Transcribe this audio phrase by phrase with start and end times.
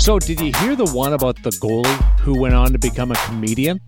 [0.00, 3.16] So, did you hear the one about the goalie who went on to become a
[3.26, 3.78] comedian?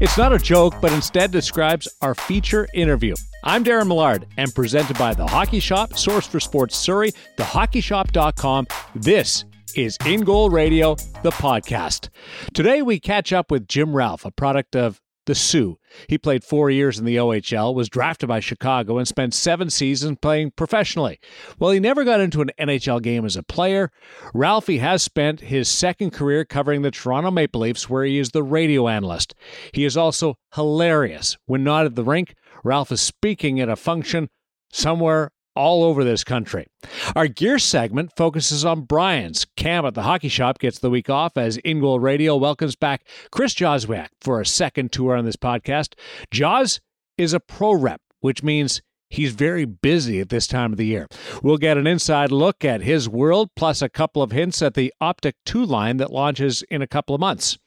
[0.00, 3.14] It's not a joke, but instead describes our feature interview.
[3.44, 8.66] I'm Darren Millard and presented by The Hockey Shop, source for sports Surrey, thehockeyshop.com.
[8.94, 9.44] This
[9.76, 12.08] is In Goal Radio, the podcast.
[12.54, 15.78] Today we catch up with Jim Ralph, a product of the Soo.
[16.08, 20.18] He played four years in the OHL, was drafted by Chicago, and spent seven seasons
[20.20, 21.20] playing professionally.
[21.58, 23.90] While he never got into an NHL game as a player,
[24.34, 28.42] Ralphie has spent his second career covering the Toronto Maple Leafs, where he is the
[28.42, 29.34] radio analyst.
[29.72, 31.36] He is also hilarious.
[31.46, 32.34] When not at the rink,
[32.64, 34.28] Ralph is speaking at a function
[34.70, 36.66] somewhere all over this country.
[37.14, 39.46] Our gear segment focuses on Brian's.
[39.56, 43.54] Cam at the hockey shop gets the week off as In Radio welcomes back Chris
[43.54, 45.94] Joswiak for a second tour on this podcast.
[46.30, 46.80] Jaws
[47.18, 48.80] is a pro rep, which means
[49.12, 51.06] He's very busy at this time of the year.
[51.42, 54.90] We'll get an inside look at his world, plus a couple of hints at the
[55.02, 57.58] Optik 2 line that launches in a couple of months.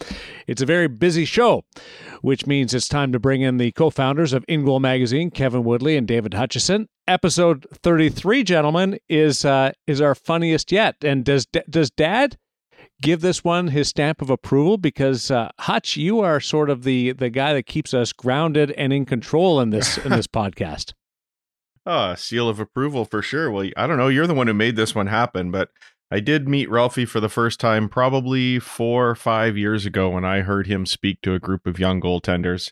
[0.47, 1.64] It's a very busy show,
[2.22, 5.64] which means it's time to bring in the co founders of In Goal Magazine, Kevin
[5.64, 6.89] Woodley and David Hutchison.
[7.08, 10.95] Episode 33, gentlemen, is uh, is our funniest yet.
[11.03, 12.38] And does, does Dad
[13.03, 17.11] give this one his stamp of approval because uh, Hutch, you are sort of the
[17.11, 20.94] the guy that keeps us grounded and in control in this in this podcast.
[21.86, 23.52] Oh, seal of approval for sure.
[23.52, 24.08] Well, I don't know.
[24.08, 25.69] You're the one who made this one happen, but
[26.11, 30.25] I did meet Ralphie for the first time probably four or five years ago when
[30.25, 32.72] I heard him speak to a group of young goaltenders.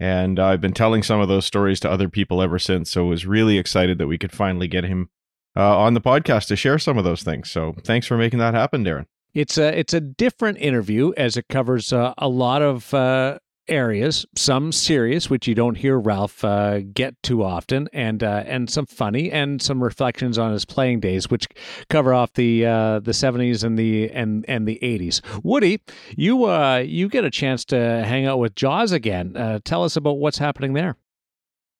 [0.00, 2.90] And I've been telling some of those stories to other people ever since.
[2.90, 5.10] So was really excited that we could finally get him
[5.56, 7.50] uh, on the podcast to share some of those things.
[7.50, 9.06] So thanks for making that happen, Darren.
[9.34, 13.38] It's a it's a different interview as it covers uh, a lot of uh,
[13.68, 18.68] areas, some serious, which you don't hear Ralph uh, get too often, and uh, and
[18.70, 21.46] some funny, and some reflections on his playing days, which
[21.88, 25.22] cover off the uh, the seventies and the and and the eighties.
[25.42, 25.80] Woody,
[26.16, 29.36] you uh, you get a chance to hang out with Jaws again.
[29.36, 30.96] Uh, tell us about what's happening there.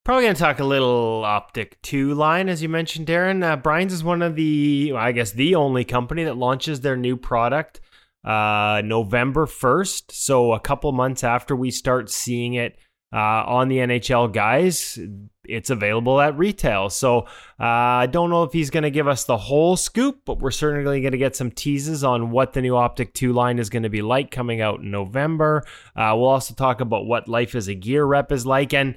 [0.05, 3.45] Probably going to talk a little Optik 2 line, as you mentioned, Darren.
[3.45, 7.15] Uh, Brian's is one of the, I guess, the only company that launches their new
[7.15, 7.79] product
[8.25, 10.13] uh, November 1st.
[10.13, 12.77] So a couple months after we start seeing it
[13.13, 14.99] uh, on the NHL guys,
[15.45, 16.91] it's available at retail.
[16.91, 17.21] So
[17.59, 20.51] uh, I don't know if he's going to give us the whole scoop, but we're
[20.51, 23.85] certainly going to get some teases on what the new Optik 2 line is going
[23.85, 25.65] to be like coming out in November.
[25.97, 28.75] Uh, we'll also talk about what life as a gear rep is like.
[28.75, 28.95] And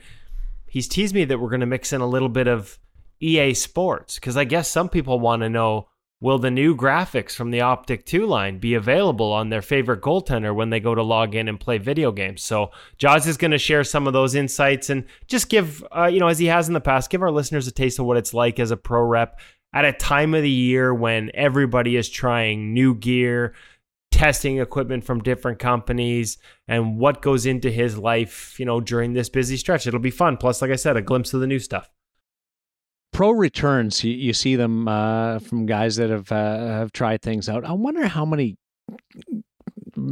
[0.67, 2.79] he's teased me that we're going to mix in a little bit of
[3.21, 5.88] EA Sports because I guess some people want to know
[6.21, 10.53] Will the new graphics from the Optik 2 line be available on their favorite goaltender
[10.53, 12.43] when they go to log in and play video games?
[12.43, 16.19] So Jaws is going to share some of those insights and just give, uh, you
[16.19, 18.35] know, as he has in the past, give our listeners a taste of what it's
[18.35, 19.39] like as a pro rep
[19.73, 23.55] at a time of the year when everybody is trying new gear,
[24.11, 29.29] testing equipment from different companies, and what goes into his life, you know, during this
[29.29, 29.88] busy stretch.
[29.88, 30.38] It'll be fun.
[30.38, 31.89] Plus, like I said, a glimpse of the new stuff
[33.11, 37.49] pro returns, you, you see them uh, from guys that have uh, have tried things
[37.49, 37.66] out.
[37.66, 38.57] I wonder how many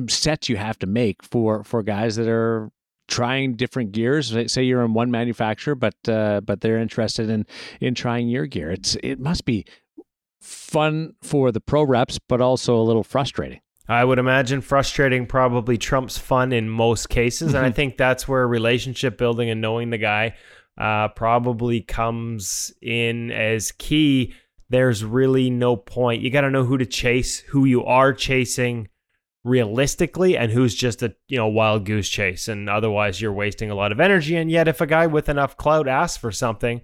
[0.07, 2.71] sets you have to make for for guys that are
[3.07, 4.35] trying different gears.
[4.51, 7.45] Say you're in one manufacturer, but uh, but they're interested in
[7.81, 8.71] in trying your gear.
[8.71, 9.65] It's it must be
[10.41, 13.59] fun for the pro reps, but also a little frustrating.
[13.87, 18.47] I would imagine frustrating probably trumps fun in most cases, and I think that's where
[18.47, 20.35] relationship building and knowing the guy
[20.79, 24.33] uh, probably comes in as key.
[24.69, 26.21] There's really no point.
[26.21, 28.87] You got to know who to chase, who you are chasing
[29.43, 32.47] realistically, and who's just a you know wild goose chase.
[32.47, 34.35] And otherwise, you're wasting a lot of energy.
[34.35, 36.81] And yet, if a guy with enough clout asks for something,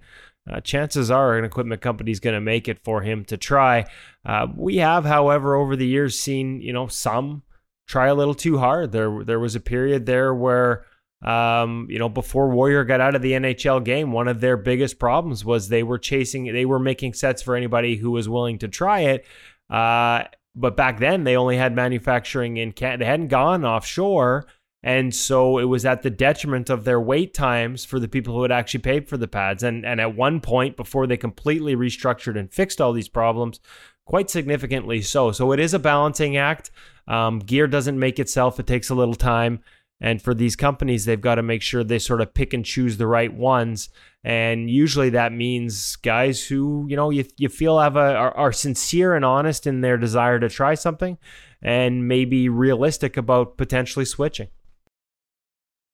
[0.50, 3.86] uh, chances are an equipment company is going to make it for him to try.
[4.24, 7.42] Uh, we have, however, over the years seen you know some
[7.86, 8.92] try a little too hard.
[8.92, 10.84] There there was a period there where
[11.22, 14.98] um, you know, before Warrior got out of the NHL game, one of their biggest
[14.98, 18.68] problems was they were chasing, they were making sets for anybody who was willing to
[18.68, 19.24] try it.
[19.70, 20.24] Uh,
[20.54, 23.04] but back then, they only had manufacturing in Canada.
[23.04, 24.46] They hadn't gone offshore.
[24.82, 28.42] And so it was at the detriment of their wait times for the people who
[28.42, 29.62] had actually paid for the pads.
[29.62, 33.58] And, and at one point, before they completely restructured and fixed all these problems,
[34.04, 35.32] quite significantly so.
[35.32, 36.70] So it is a balancing act.
[37.08, 39.60] Um, gear doesn't make itself, it takes a little time.
[40.00, 42.98] And for these companies, they've got to make sure they sort of pick and choose
[42.98, 43.88] the right ones.
[44.22, 48.52] And usually that means guys who, you know, you, you feel have a, are, are
[48.52, 51.16] sincere and honest in their desire to try something
[51.62, 54.48] and maybe realistic about potentially switching.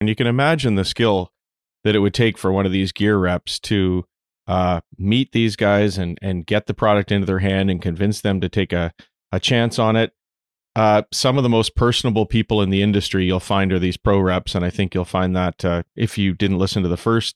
[0.01, 1.31] And you can imagine the skill
[1.85, 4.05] that it would take for one of these gear reps to
[4.47, 8.41] uh, meet these guys and, and get the product into their hand and convince them
[8.41, 8.91] to take a,
[9.31, 10.11] a chance on it
[10.75, 14.19] uh, some of the most personable people in the industry you'll find are these pro
[14.19, 17.35] reps, and I think you'll find that uh, if you didn't listen to the first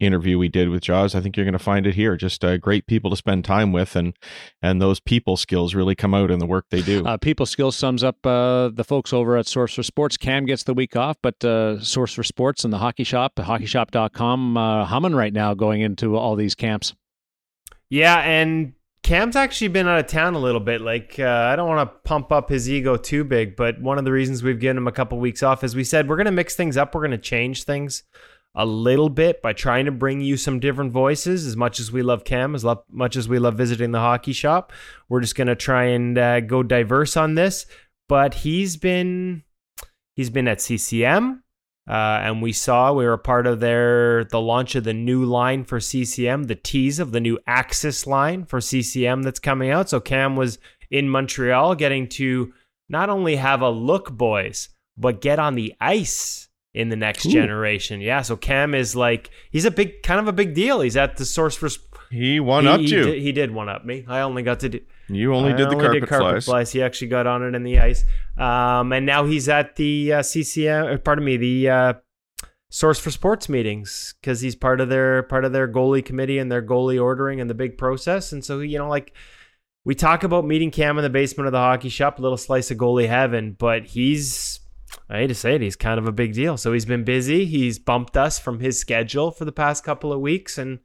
[0.00, 2.16] interview we did with Jaws, I think you're going to find it here.
[2.16, 4.14] Just uh, great people to spend time with, and
[4.60, 7.06] and those people skills really come out in the work they do.
[7.06, 10.16] Uh, people skills sums up uh, the folks over at Source for Sports.
[10.16, 14.56] Cam gets the week off, but uh, Source for Sports and the Hockey Shop, hockeyshop.com,
[14.56, 16.94] uh, humming right now going into all these camps.
[17.88, 20.80] Yeah, and Cam's actually been out of town a little bit.
[20.80, 24.06] Like, uh, I don't want to pump up his ego too big, but one of
[24.06, 26.32] the reasons we've given him a couple weeks off is we said we're going to
[26.32, 26.94] mix things up.
[26.94, 28.02] We're going to change things
[28.54, 31.46] a little bit by trying to bring you some different voices.
[31.46, 34.32] As much as we love Cam, as lo- much as we love visiting the hockey
[34.32, 34.72] shop,
[35.10, 37.66] we're just going to try and uh, go diverse on this.
[38.08, 39.42] But he's been
[40.16, 41.43] he's been at CCM.
[41.88, 45.24] Uh, and we saw we were a part of their the launch of the new
[45.24, 49.90] line for CCM, the tease of the new Axis line for CCM that's coming out.
[49.90, 50.58] So Cam was
[50.90, 52.52] in Montreal, getting to
[52.88, 57.30] not only have a look, boys, but get on the ice in the next Ooh.
[57.30, 58.00] generation.
[58.00, 60.80] Yeah, so Cam is like he's a big kind of a big deal.
[60.80, 61.68] He's at the source for.
[62.14, 62.86] He one up you.
[62.86, 64.04] Did, he did one up me.
[64.06, 64.80] I only got to do.
[65.08, 66.44] You only I did the only carpet, did carpet flies.
[66.44, 66.72] flies.
[66.72, 68.04] He actually got on it in the ice.
[68.38, 70.86] Um, and now he's at the uh, CCM.
[70.86, 71.92] Uh, pardon me, the uh,
[72.70, 76.52] Source for Sports meetings because he's part of their part of their goalie committee and
[76.52, 78.32] their goalie ordering and the big process.
[78.32, 79.12] And so you know, like
[79.84, 82.70] we talk about meeting Cam in the basement of the hockey shop, a little slice
[82.70, 84.60] of goalie heaven, but he's
[85.10, 86.56] I hate to say it, he's kind of a big deal.
[86.56, 87.44] So he's been busy.
[87.44, 90.78] He's bumped us from his schedule for the past couple of weeks, and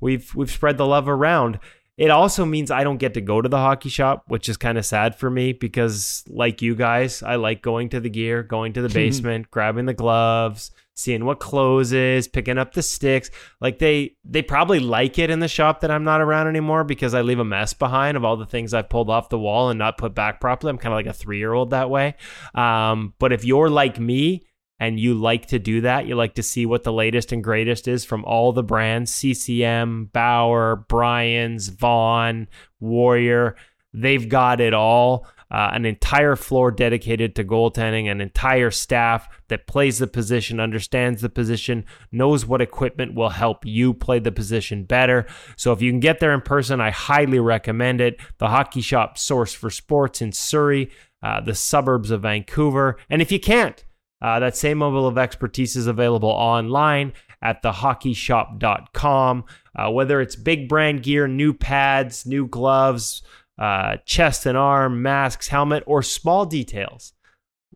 [0.00, 1.58] we've we've spread the love around.
[1.96, 4.76] It also means I don't get to go to the hockey shop, which is kind
[4.76, 8.74] of sad for me because, like you guys, I like going to the gear, going
[8.74, 13.30] to the basement, grabbing the gloves, seeing what closes, picking up the sticks.
[13.62, 17.14] Like they they probably like it in the shop that I'm not around anymore because
[17.14, 19.78] I leave a mess behind of all the things I've pulled off the wall and
[19.78, 20.70] not put back properly.
[20.70, 22.16] I'm kind of like a three year old that way.
[22.54, 24.42] Um, but if you're like me
[24.78, 27.88] and you like to do that, you like to see what the latest and greatest
[27.88, 33.56] is from all the brands CCM, Bauer, Brian's, Vaughn, Warrior.
[33.94, 35.26] They've got it all.
[35.48, 41.22] Uh, an entire floor dedicated to goaltending, an entire staff that plays the position, understands
[41.22, 45.24] the position, knows what equipment will help you play the position better.
[45.54, 48.18] So if you can get there in person, I highly recommend it.
[48.38, 50.90] The Hockey Shop Source for Sports in Surrey,
[51.22, 52.98] uh, the suburbs of Vancouver.
[53.08, 53.84] And if you can't,
[54.22, 59.44] uh, that same level of expertise is available online at thehockeyshop.com.
[59.74, 63.22] Uh, whether it's big brand gear, new pads, new gloves,
[63.58, 67.12] uh, chest and arm, masks, helmet, or small details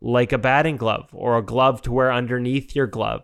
[0.01, 3.23] like a batting glove or a glove to wear underneath your glove,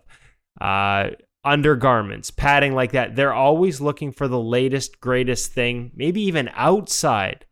[0.61, 1.09] uh,
[1.43, 3.15] undergarments, padding like that.
[3.15, 7.45] They're always looking for the latest, greatest thing, maybe even outside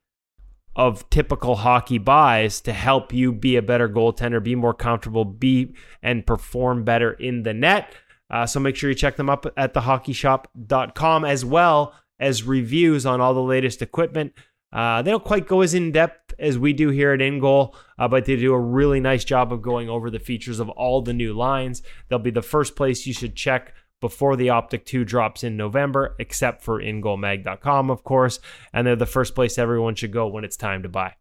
[0.75, 5.73] of typical hockey buys to help you be a better goaltender, be more comfortable, be
[6.03, 7.93] and perform better in the net.
[8.29, 13.21] Uh, so make sure you check them up at thehockeyshop.com as well as reviews on
[13.21, 14.33] all the latest equipment.
[14.73, 18.07] Uh, they don't quite go as in depth as we do here at InGoal, uh,
[18.09, 21.13] but they do a really nice job of going over the features of all the
[21.13, 21.81] new lines.
[22.09, 23.73] They'll be the first place you should check
[24.05, 28.39] before the Optik 2 drops in November, except for ingoalmag.com, of course.
[28.71, 31.15] And they're the first place everyone should go when it's time to buy.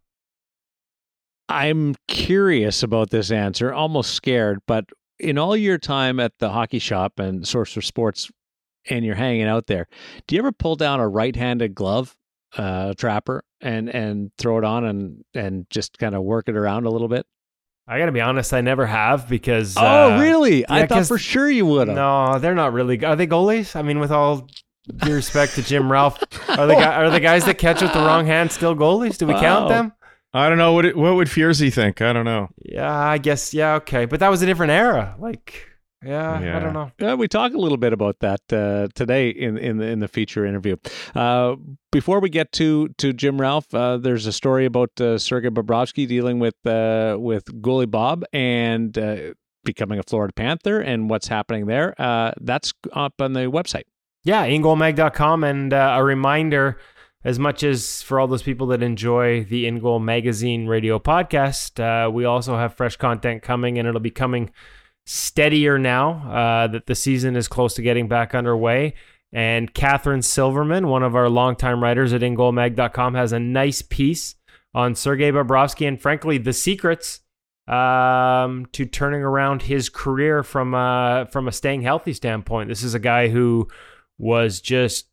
[1.48, 4.84] I'm curious about this answer, almost scared, but
[5.18, 8.30] in all your time at the hockey shop and Source for Sports
[8.90, 9.88] and you're hanging out there,
[10.26, 12.14] do you ever pull down a right-handed glove
[12.58, 16.84] uh, trapper and and throw it on and and just kind of work it around
[16.84, 17.24] a little bit?
[17.86, 19.76] I gotta be honest, I never have because.
[19.76, 20.60] Oh, uh, really?
[20.60, 21.96] yeah, I thought for sure you would have.
[21.96, 23.04] No, they're not really.
[23.04, 23.76] Are they goalies?
[23.76, 24.48] I mean, with all
[24.96, 28.00] due respect to Jim Ralph, are the guy, are the guys that catch with the
[28.00, 29.18] wrong hand still goalies?
[29.18, 29.92] Do we count them?
[30.32, 32.00] I don't know what it, what would Fierzy think.
[32.00, 32.48] I don't know.
[32.64, 33.54] Yeah, I guess.
[33.54, 35.14] Yeah, okay, but that was a different era.
[35.18, 35.68] Like,
[36.04, 37.12] yeah, I don't know.
[37.12, 40.08] Uh, we talk a little bit about that uh, today in in the in the
[40.08, 40.76] feature interview.
[41.14, 41.56] Uh,
[41.92, 46.06] before we get to to Jim Ralph, uh, there's a story about uh, Sergei Bobrovsky
[46.06, 49.16] dealing with uh, with goalie Bob and uh,
[49.64, 51.94] becoming a Florida Panther and what's happening there.
[52.00, 53.84] Uh, that's up on the website.
[54.22, 55.44] Yeah, ingoalmag.com.
[55.44, 56.78] And uh, a reminder
[57.24, 61.80] as much as for all those people that enjoy the In Goal Magazine radio podcast,
[61.80, 64.50] uh, we also have fresh content coming, and it'll be coming
[65.06, 68.94] steadier now uh, that the season is close to getting back underway.
[69.32, 74.36] And Catherine Silverman, one of our longtime writers at ingoalmag.com, has a nice piece
[74.74, 77.20] on Sergei Bobrovsky and, frankly, the secrets
[77.66, 82.68] um, to turning around his career from uh, from a staying healthy standpoint.
[82.68, 83.68] This is a guy who
[84.18, 85.06] was just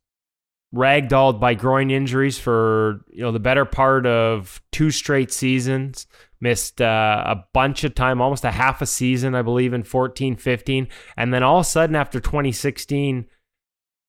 [0.73, 6.07] ragdolled by groin injuries for you know the better part of two straight seasons
[6.41, 10.35] missed uh, a bunch of time almost a half a season i believe in 14
[10.35, 13.25] 15 and then all of a sudden after 2016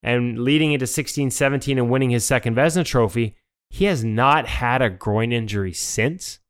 [0.03, 3.37] and leading into 16 17 and winning his second Vezina trophy
[3.69, 6.41] he has not had a groin injury since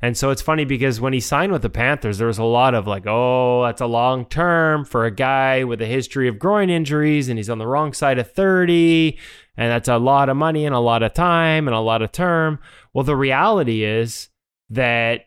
[0.00, 2.74] and so it's funny because when he signed with the Panthers, there was a lot
[2.74, 6.68] of like, oh, that's a long term for a guy with a history of groin
[6.68, 9.18] injuries and he's on the wrong side of 30.
[9.56, 12.12] And that's a lot of money and a lot of time and a lot of
[12.12, 12.58] term.
[12.92, 14.28] Well, the reality is
[14.70, 15.26] that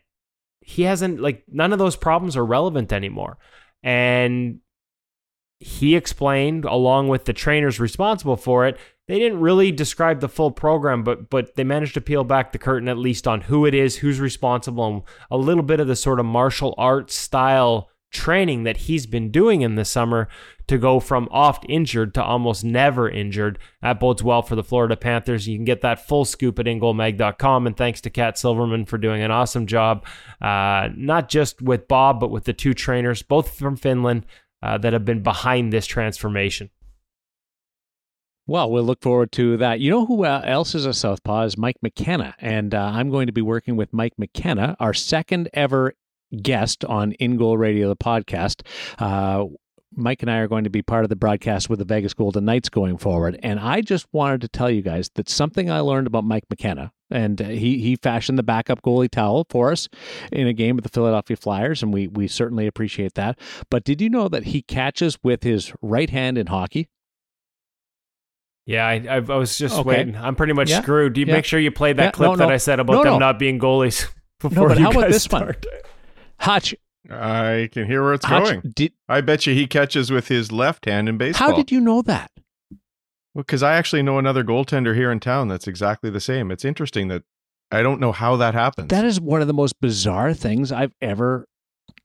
[0.60, 3.38] he hasn't, like, none of those problems are relevant anymore.
[3.82, 4.60] And
[5.58, 8.78] he explained, along with the trainers responsible for it,
[9.08, 12.58] they didn't really describe the full program, but but they managed to peel back the
[12.58, 15.96] curtain at least on who it is, who's responsible, and a little bit of the
[15.96, 20.28] sort of martial arts style training that he's been doing in the summer
[20.70, 23.58] to go from oft injured to almost never injured.
[23.82, 25.48] That bodes well for the Florida Panthers.
[25.48, 27.66] You can get that full scoop at ingoalmag.com.
[27.66, 30.06] And thanks to Cat Silverman for doing an awesome job,
[30.40, 34.26] uh, not just with Bob, but with the two trainers, both from Finland,
[34.62, 36.70] uh, that have been behind this transformation.
[38.46, 39.80] Well, we'll look forward to that.
[39.80, 42.36] You know who uh, else is a Southpaw is Mike McKenna.
[42.38, 45.94] And uh, I'm going to be working with Mike McKenna, our second ever
[46.40, 48.62] guest on In Goal Radio, the podcast.
[49.00, 49.46] Uh,
[49.94, 52.44] Mike and I are going to be part of the broadcast with the Vegas Golden
[52.44, 53.38] Knights going forward.
[53.42, 56.92] And I just wanted to tell you guys that something I learned about Mike McKenna,
[57.10, 59.88] and uh, he he fashioned the backup goalie towel for us
[60.30, 63.38] in a game with the Philadelphia Flyers, and we we certainly appreciate that.
[63.70, 66.88] But did you know that he catches with his right hand in hockey?
[68.66, 69.88] Yeah, I, I, was just okay.
[69.88, 70.16] waiting.
[70.16, 70.80] I'm pretty much yeah.
[70.80, 71.14] screwed.
[71.14, 71.32] Do you yeah.
[71.32, 72.10] make sure you play that yeah.
[72.12, 72.52] clip no, that.
[72.52, 74.06] I said about no, them not being goalies
[74.38, 75.66] before no, but you how guys about this start?
[75.68, 75.80] one?
[76.38, 76.74] Hutch,
[77.08, 78.72] I can hear where it's Hutch, going.
[78.74, 81.50] Did, I bet you he catches with his left hand in baseball.
[81.50, 82.30] How did you know that?
[83.34, 86.50] Well, because I actually know another goaltender here in town that's exactly the same.
[86.50, 87.22] It's interesting that
[87.70, 88.88] I don't know how that happens.
[88.88, 91.46] That is one of the most bizarre things I've ever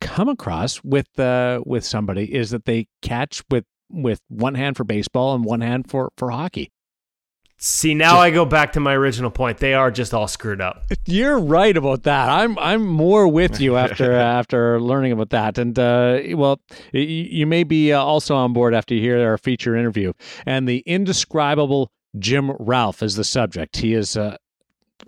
[0.02, 4.84] come across with uh, with somebody is that they catch with with one hand for
[4.84, 6.72] baseball and one hand for for hockey.
[7.58, 9.60] See, now I go back to my original point.
[9.60, 10.84] They are just all screwed up.
[11.06, 12.30] You're right about that.
[12.30, 15.58] I'm I'm more with you after uh, after learning about that.
[15.58, 16.60] And uh, well,
[16.92, 20.12] you, you may be uh, also on board after you hear our feature interview.
[20.46, 23.78] And the indescribable Jim Ralph is the subject.
[23.78, 24.38] He is uh,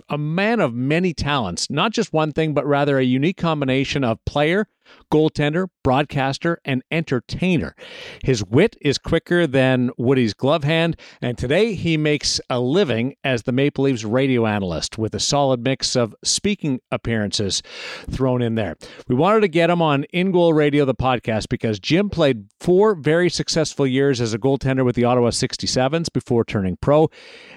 [0.09, 4.23] a man of many talents, not just one thing, but rather a unique combination of
[4.25, 4.67] player,
[5.11, 7.75] goaltender, broadcaster, and entertainer.
[8.23, 13.43] His wit is quicker than Woody's glove hand, and today he makes a living as
[13.43, 17.61] the Maple Leafs radio analyst with a solid mix of speaking appearances
[18.09, 18.75] thrown in there.
[19.07, 22.95] We wanted to get him on In Goal Radio, the podcast, because Jim played four
[22.95, 27.09] very successful years as a goaltender with the Ottawa 67s before turning pro.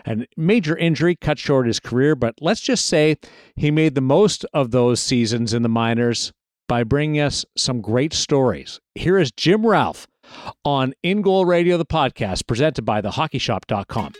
[0.04, 3.16] And major injury cut short his career, but let's just say
[3.56, 6.32] he made the most of those seasons in the minors
[6.70, 8.78] by bringing us some great stories.
[8.94, 10.06] Here is Jim Ralph
[10.64, 14.12] on In Goal Radio, the podcast presented by thehockeyshop.com.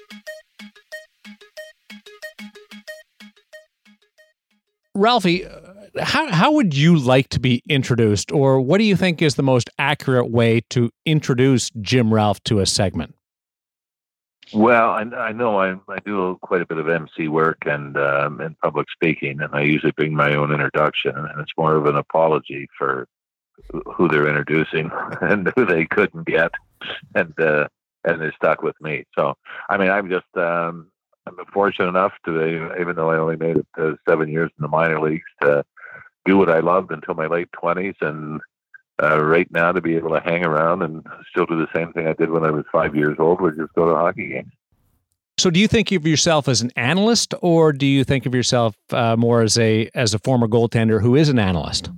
[4.97, 5.61] Ralphie, uh,
[6.03, 9.45] how, how would you like to be introduced, or what do you think is the
[9.45, 13.15] most accurate way to introduce Jim Ralph to a segment?
[14.53, 18.41] Well, I, I know I, I do quite a bit of MC work and um,
[18.41, 21.97] and public speaking, and I usually bring my own introduction, and it's more of an
[21.97, 23.07] apology for
[23.95, 24.91] who they're introducing
[25.21, 26.51] and who they couldn't get,
[27.15, 27.69] and uh,
[28.05, 29.05] and they're stuck with me.
[29.17, 29.35] So,
[29.69, 30.91] I mean, I'm just um,
[31.27, 34.69] I'm fortunate enough to, even though I only made it to seven years in the
[34.69, 35.65] minor leagues, to
[36.25, 38.41] do what I loved until my late twenties, and
[39.03, 42.07] uh, right now to be able to hang around and still do the same thing
[42.07, 44.53] I did when I was five years old, which is go to hockey games.
[45.39, 48.77] So, do you think of yourself as an analyst, or do you think of yourself
[48.91, 51.89] uh, more as a as a former goaltender who is an analyst?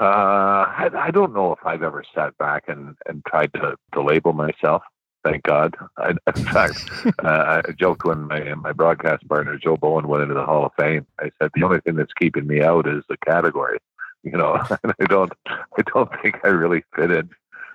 [0.00, 4.02] Uh, I, I, don't know if I've ever sat back and, and tried to, to
[4.02, 4.82] label myself.
[5.22, 5.76] Thank God.
[5.98, 6.90] I, in fact,
[7.22, 10.72] uh, I joked when my my broadcast partner Joe Bowen went into the Hall of
[10.78, 11.06] Fame.
[11.20, 13.78] I said the only thing that's keeping me out is the category
[14.22, 17.30] you know, I don't, I don't think I really fit in.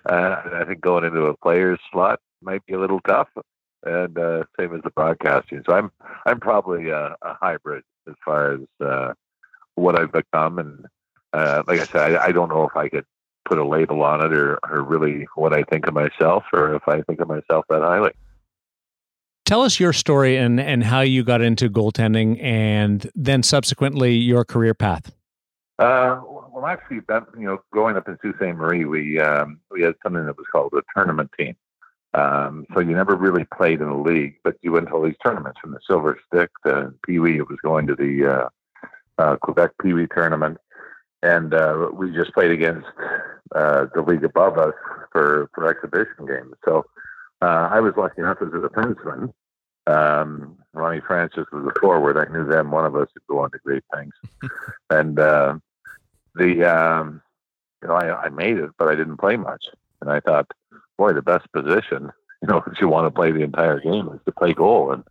[0.07, 3.29] Uh, I think going into a player's slot might be a little tough,
[3.83, 5.63] and uh, same as the broadcasting.
[5.65, 5.91] So I'm,
[6.25, 9.13] I'm probably a, a hybrid as far as uh,
[9.75, 10.85] what I've become, and
[11.33, 13.05] uh, like I said, I, I don't know if I could
[13.45, 16.87] put a label on it or, or really what I think of myself, or if
[16.87, 18.11] I think of myself that highly.
[19.45, 24.43] Tell us your story and and how you got into goaltending, and then subsequently your
[24.43, 25.11] career path.
[25.77, 26.19] Uh,
[26.55, 28.55] well, actually, that, you know, growing up in Sault Ste.
[28.55, 31.55] Marie, we um, we had something that was called a tournament team,
[32.13, 35.17] Um, so you never really played in a league, but you went to all these
[35.23, 37.39] tournaments from the Silver Stick to Pee Wee.
[37.39, 38.49] It was going to the uh,
[39.21, 40.57] uh, Quebec Pee Wee tournament,
[41.21, 42.87] and uh, we just played against
[43.53, 44.73] uh, the league above us
[45.11, 46.55] for for exhibition games.
[46.63, 46.85] So
[47.41, 49.33] uh, I was lucky enough as a defenseman.
[49.87, 52.17] Um, Ronnie Francis was a forward.
[52.17, 54.13] I knew then one of us would go on to great things,
[54.89, 55.55] and uh,
[56.35, 57.21] the um,
[57.81, 59.65] you know I, I made it, but I didn't play much,
[60.01, 60.51] and I thought
[60.97, 62.11] boy, the best position,
[62.41, 64.91] you know, if you want to play the entire game is to play goal.
[64.91, 65.03] And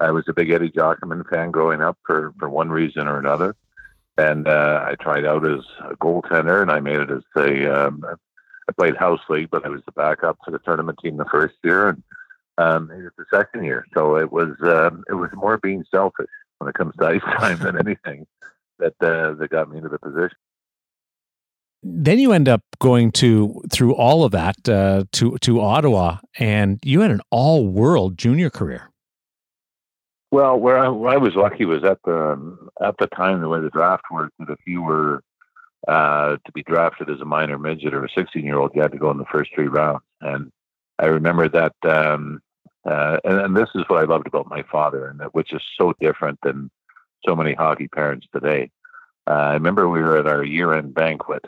[0.00, 3.56] I was a big Eddie Giacomin fan growing up for, for one reason or another.
[4.18, 8.04] And uh, I tried out as a goaltender and I made it as a, um,
[8.68, 11.54] I played house league, but I was the backup for the tournament team the first
[11.62, 12.02] year and
[12.56, 13.86] um, made it the second year.
[13.92, 17.58] So it was, um, it was more being selfish when it comes to ice time
[17.58, 18.26] than anything
[18.78, 20.38] that, uh, that got me into the position
[21.88, 26.78] then you end up going to through all of that uh, to to Ottawa, and
[26.84, 28.90] you had an all world junior career.
[30.32, 33.60] Well, where I, where I was lucky was at the at the time the way
[33.60, 35.22] the draft worked that if you were
[35.86, 38.92] uh, to be drafted as a minor midget or a 16 year old, you had
[38.92, 40.02] to go in the first three rounds.
[40.20, 40.50] And
[40.98, 42.40] I remember that, um,
[42.84, 45.62] uh, and, and, this is what I loved about my father, and that, which is
[45.78, 46.70] so different than
[47.24, 48.70] so many hockey parents today.
[49.28, 51.44] Uh, I remember we were at our year end banquet,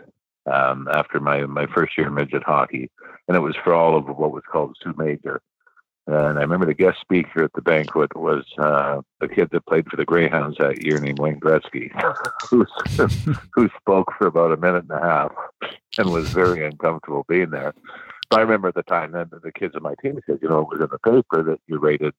[0.51, 2.91] um, after my, my first year in midget hockey,
[3.27, 5.41] and it was for all of what was called Soo Major.
[6.07, 9.87] And I remember the guest speaker at the banquet was uh, a kid that played
[9.91, 11.91] for the Greyhounds that year named Wayne Gretzky,
[13.55, 15.33] who, spoke for about a minute and a half
[15.99, 17.75] and was very uncomfortable being there.
[18.31, 20.61] But I remember at the time then the kids on my team said, you know,
[20.61, 22.15] it was in the paper that you rated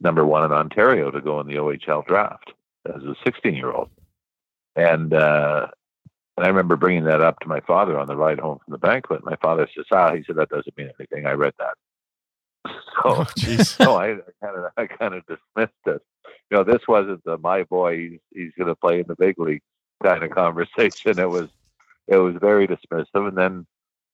[0.00, 2.52] number one in Ontario to go in the OHL draft
[2.92, 3.88] as a 16 year old.
[4.74, 5.68] And uh,
[6.36, 8.78] and I remember bringing that up to my father on the ride home from the
[8.78, 9.24] banquet.
[9.24, 11.26] My father says, "Ah," he said, "that doesn't mean anything.
[11.26, 11.74] I read that."
[13.02, 16.02] So, oh, so I kind of, I kind of dismissed it.
[16.50, 17.96] You know, this wasn't the my boy.
[17.96, 19.62] He's, he's going to play in the big league
[20.02, 21.18] kind of conversation.
[21.18, 21.48] It was,
[22.06, 23.28] it was very dismissive.
[23.28, 23.66] And then,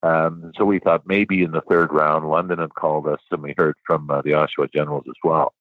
[0.05, 3.55] um, so we thought maybe in the third round, London had called us, and we
[3.59, 5.53] heard from uh, the Oshawa Generals as well.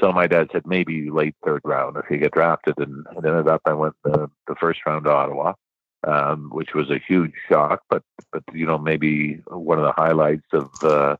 [0.00, 3.48] So my dad said maybe late third round if you get drafted, and, and ended
[3.48, 5.54] up I went the, the first round to Ottawa
[6.04, 7.82] um, which was a huge shock.
[7.88, 11.16] But but you know maybe one of the highlights of uh,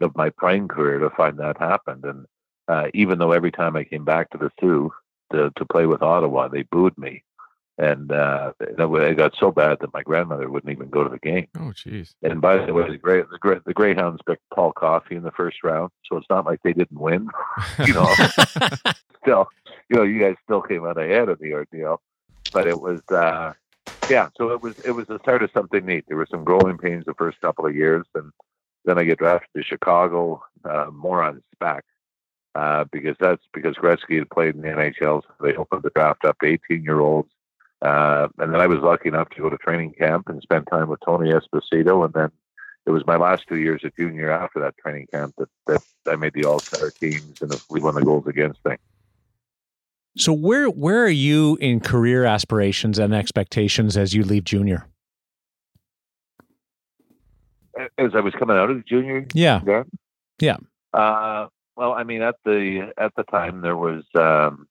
[0.00, 2.04] of my playing career to find that happened.
[2.04, 2.26] And
[2.68, 4.92] uh, even though every time I came back to the Soo
[5.32, 7.22] to to play with Ottawa, they booed me.
[7.78, 11.46] And uh, it got so bad that my grandmother wouldn't even go to the game.
[11.58, 12.14] Oh, jeez!
[12.22, 15.62] And by the way, the, Grey, the, the Greyhounds picked Paul Coffey in the first
[15.62, 17.28] round, so it's not like they didn't win.
[17.86, 18.10] you know,
[19.22, 19.48] still,
[19.90, 22.00] you know, you guys still came out ahead of the ordeal,
[22.50, 23.52] but it was uh,
[24.08, 26.04] yeah, so it was it was the start of something neat.
[26.08, 28.32] There were some growing pains the first couple of years, and
[28.84, 31.84] then I get drafted to Chicago, uh, more on spec,
[32.54, 35.22] uh, because that's because Gretzky had played in the NHL.
[35.22, 37.30] So they opened the draft up to 18 year olds,
[37.82, 40.88] uh, and then I was lucky enough to go to training camp and spend time
[40.88, 42.30] with Tony Esposito, and then
[42.86, 46.16] it was my last two years at junior after that training camp that, that I
[46.16, 48.78] made the All Star teams and we won the goals against thing.
[50.16, 54.88] So where where are you in career aspirations and expectations as you leave junior?
[57.98, 59.60] As I was coming out of junior, yeah,
[60.40, 60.56] yeah.
[60.94, 64.66] Uh, well, I mean, at the at the time there was, um,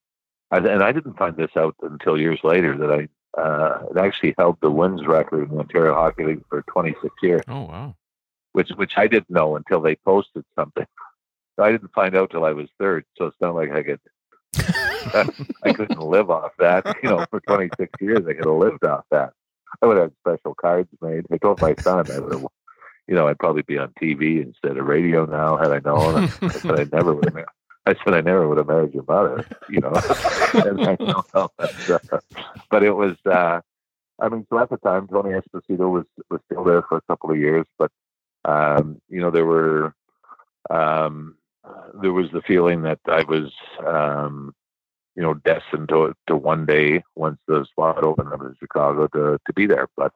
[0.50, 4.72] and I didn't find this out until years later that I uh, actually held the
[4.72, 7.44] wins record in the Ontario Hockey League for 26 years.
[7.48, 7.96] Oh wow!
[8.54, 10.88] Which which I didn't know until they posted something.
[11.58, 13.06] So I didn't find out till I was third.
[13.18, 14.02] So it's not like I could
[15.64, 16.98] I couldn't live off that.
[17.04, 19.34] You know, for 26 years, I could have lived off that.
[19.82, 21.26] I would have special cards made.
[21.32, 22.48] I told my son I would have,
[23.08, 26.30] you know, I'd probably be on TV instead of radio now had I known.
[26.42, 27.46] I said I never would have.
[27.88, 29.46] I said I never would have married your mother.
[29.70, 29.92] You know,
[31.34, 31.52] know.
[32.70, 33.16] But it was.
[33.26, 33.62] uh
[34.18, 37.32] I mean, so at the time, Tony Esposito was was still there for a couple
[37.32, 37.92] of years, but
[38.46, 39.94] um, you know, there were
[40.70, 41.36] um,
[42.02, 43.52] there was the feeling that I was
[43.86, 44.54] um,
[45.16, 49.38] you know, destined to to one day once the spot opened up in Chicago to
[49.46, 49.88] to be there.
[49.96, 50.12] But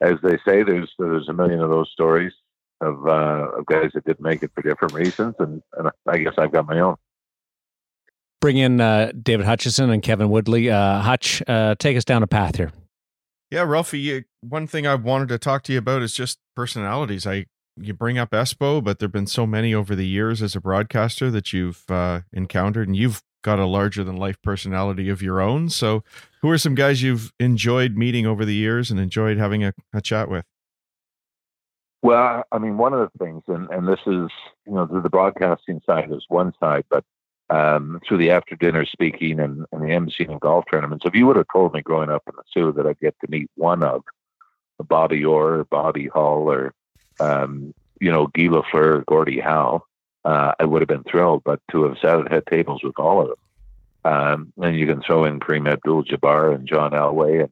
[0.00, 2.32] as they say, there's there's a million of those stories
[2.80, 6.34] of uh, of guys that didn't make it for different reasons, and, and I guess
[6.38, 6.96] I've got my own.
[8.40, 10.70] Bring in uh, David Hutchison and Kevin Woodley.
[10.70, 12.72] Uh, Hutch, uh, take us down a path here.
[13.50, 14.24] Yeah, Ralphie.
[14.42, 17.26] One thing I wanted to talk to you about is just personalities.
[17.26, 20.60] I you bring up Espo, but there've been so many over the years as a
[20.60, 25.40] broadcaster that you've uh, encountered, and you've got a larger than life personality of your
[25.40, 25.68] own.
[25.68, 26.02] So,
[26.40, 30.00] who are some guys you've enjoyed meeting over the years and enjoyed having a, a
[30.00, 30.44] chat with?
[32.02, 34.28] Well, I mean, one of the things, and, and this is,
[34.66, 37.04] you know, the, the broadcasting side is one side, but
[37.50, 41.26] um, through the after dinner speaking and, and the MC and golf tournaments, if you
[41.26, 43.82] would have told me growing up in the Soo that I'd get to meet one
[43.82, 44.02] of
[44.86, 46.74] Bobby Orr, or Bobby Hull, or,
[47.20, 49.82] um, you know, Guy Lafleur, Gordie Howe,
[50.24, 51.42] uh, I would have been thrilled.
[51.44, 55.02] But to have sat at head tables with all of them, um, and you can
[55.02, 57.50] throw in Kareem Abdul-Jabbar and John Elway and,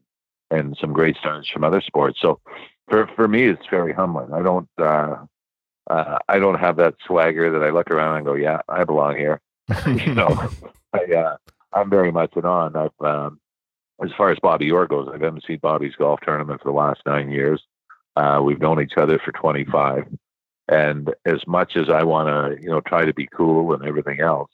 [0.51, 2.19] and some great stars from other sports.
[2.21, 2.41] So
[2.89, 4.33] for for me, it's very humbling.
[4.33, 5.17] I don't uh,
[5.91, 9.17] uh, I don't have that swagger that I look around and go, yeah, I belong
[9.17, 9.41] here.
[9.87, 10.49] you know,
[10.93, 11.37] I uh,
[11.73, 12.77] I'm very much an on.
[12.77, 13.41] I've um,
[14.03, 17.31] as far as Bobby Orr goes, I've emceed Bobby's golf tournament for the last nine
[17.31, 17.63] years.
[18.17, 20.07] Uh, we've known each other for 25.
[20.69, 24.21] And as much as I want to, you know, try to be cool and everything
[24.21, 24.51] else,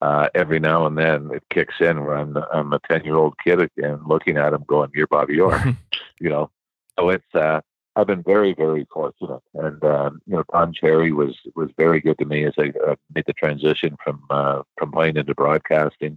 [0.00, 3.34] uh, every now and then it kicks in where I'm, I'm a 10 year old
[3.44, 5.62] kid again looking at him going, You're Bobby Orr,
[6.20, 6.50] you know.
[6.98, 7.60] So it's, uh,
[7.96, 9.42] I've been very, very fortunate.
[9.54, 12.94] And, um, you know, Don Cherry was, was very good to me as I uh,
[13.14, 16.16] made the transition from, uh, from playing into broadcasting.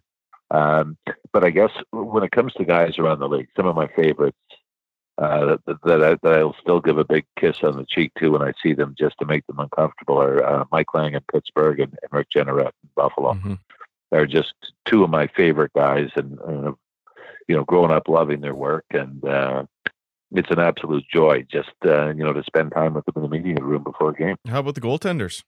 [0.52, 0.98] Um,
[1.32, 4.38] but I guess when it comes to guys around the league, some of my favorites
[5.18, 8.30] uh, that, that, I, that I'll still give a big kiss on the cheek to
[8.30, 11.80] when I see them just to make them uncomfortable are uh, Mike Lange in Pittsburgh
[11.80, 13.34] and, and Rick Jeanneret in Buffalo.
[13.34, 13.54] Mm-hmm.
[14.12, 14.54] They're just
[14.86, 16.76] two of my favorite guys, and, and
[17.48, 19.66] you know, growing up loving their work, and uh,
[20.32, 23.30] it's an absolute joy just uh, you know to spend time with them in the
[23.30, 24.36] media room before a game.
[24.48, 25.44] How about the goaltenders?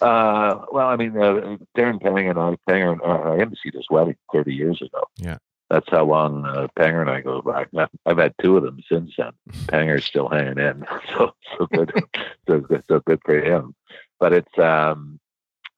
[0.00, 4.16] Uh, well, I mean, uh, Darren Pang and I, Panger, uh, I emceed his wedding
[4.32, 5.04] 30 years ago.
[5.16, 5.38] Yeah.
[5.70, 7.68] That's how long uh, Panger and I go back.
[8.04, 9.32] I've had two of them since then.
[9.66, 10.84] Panger's still hanging in,
[11.16, 11.92] so so good,
[12.46, 13.74] so good, so good for him.
[14.20, 15.18] But it's um,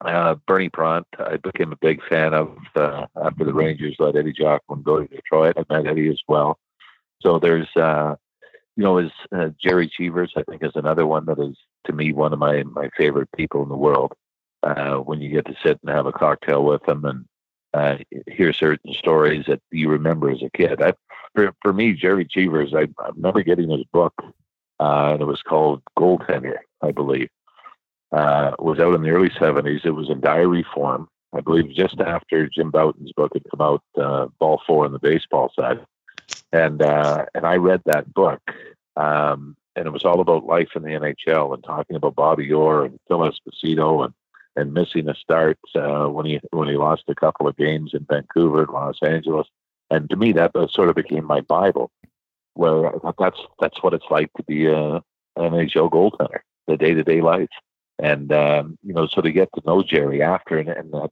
[0.01, 1.07] uh, Bernie Parent.
[1.17, 5.07] I became a big fan of uh, after the Rangers let Eddie Giacomin go to
[5.07, 5.57] Detroit.
[5.57, 6.59] I met Eddie as well.
[7.21, 8.15] So there's, uh,
[8.75, 10.33] you know, is uh, Gerry Cheevers.
[10.35, 13.63] I think is another one that is to me one of my my favorite people
[13.63, 14.13] in the world.
[14.63, 17.25] Uh, when you get to sit and have a cocktail with them and
[17.77, 20.81] uh, hear certain stories that you remember as a kid.
[20.81, 20.93] I,
[21.33, 24.13] for for me, Gerry Cheevers, I, I remember getting his book,
[24.79, 27.29] uh, and it was called Goaltender, I believe.
[28.11, 29.85] Uh, was out in the early '70s.
[29.85, 33.83] It was in diary form, I believe, just after Jim Bouton's book had come out,
[33.99, 35.85] uh, Ball Four on the baseball side,
[36.51, 38.41] and uh, and I read that book.
[38.95, 42.85] Um, and it was all about life in the NHL and talking about Bobby Orr
[42.85, 44.13] and Phil Esposito and
[44.57, 48.05] and missing a start uh, when he when he lost a couple of games in
[48.09, 49.47] Vancouver and Los Angeles.
[49.89, 51.91] And to me, that, sort of became my Bible,
[52.55, 55.01] where that's that's what it's like to be a, an
[55.37, 57.47] NHL goaltender, the day to day life.
[57.99, 61.11] And um, you know, so to get to know Gerry after, and, and that,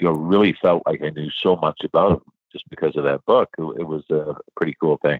[0.00, 3.24] you know, really felt like I knew so much about him just because of that
[3.26, 3.50] book.
[3.58, 5.18] It, it was a pretty cool thing.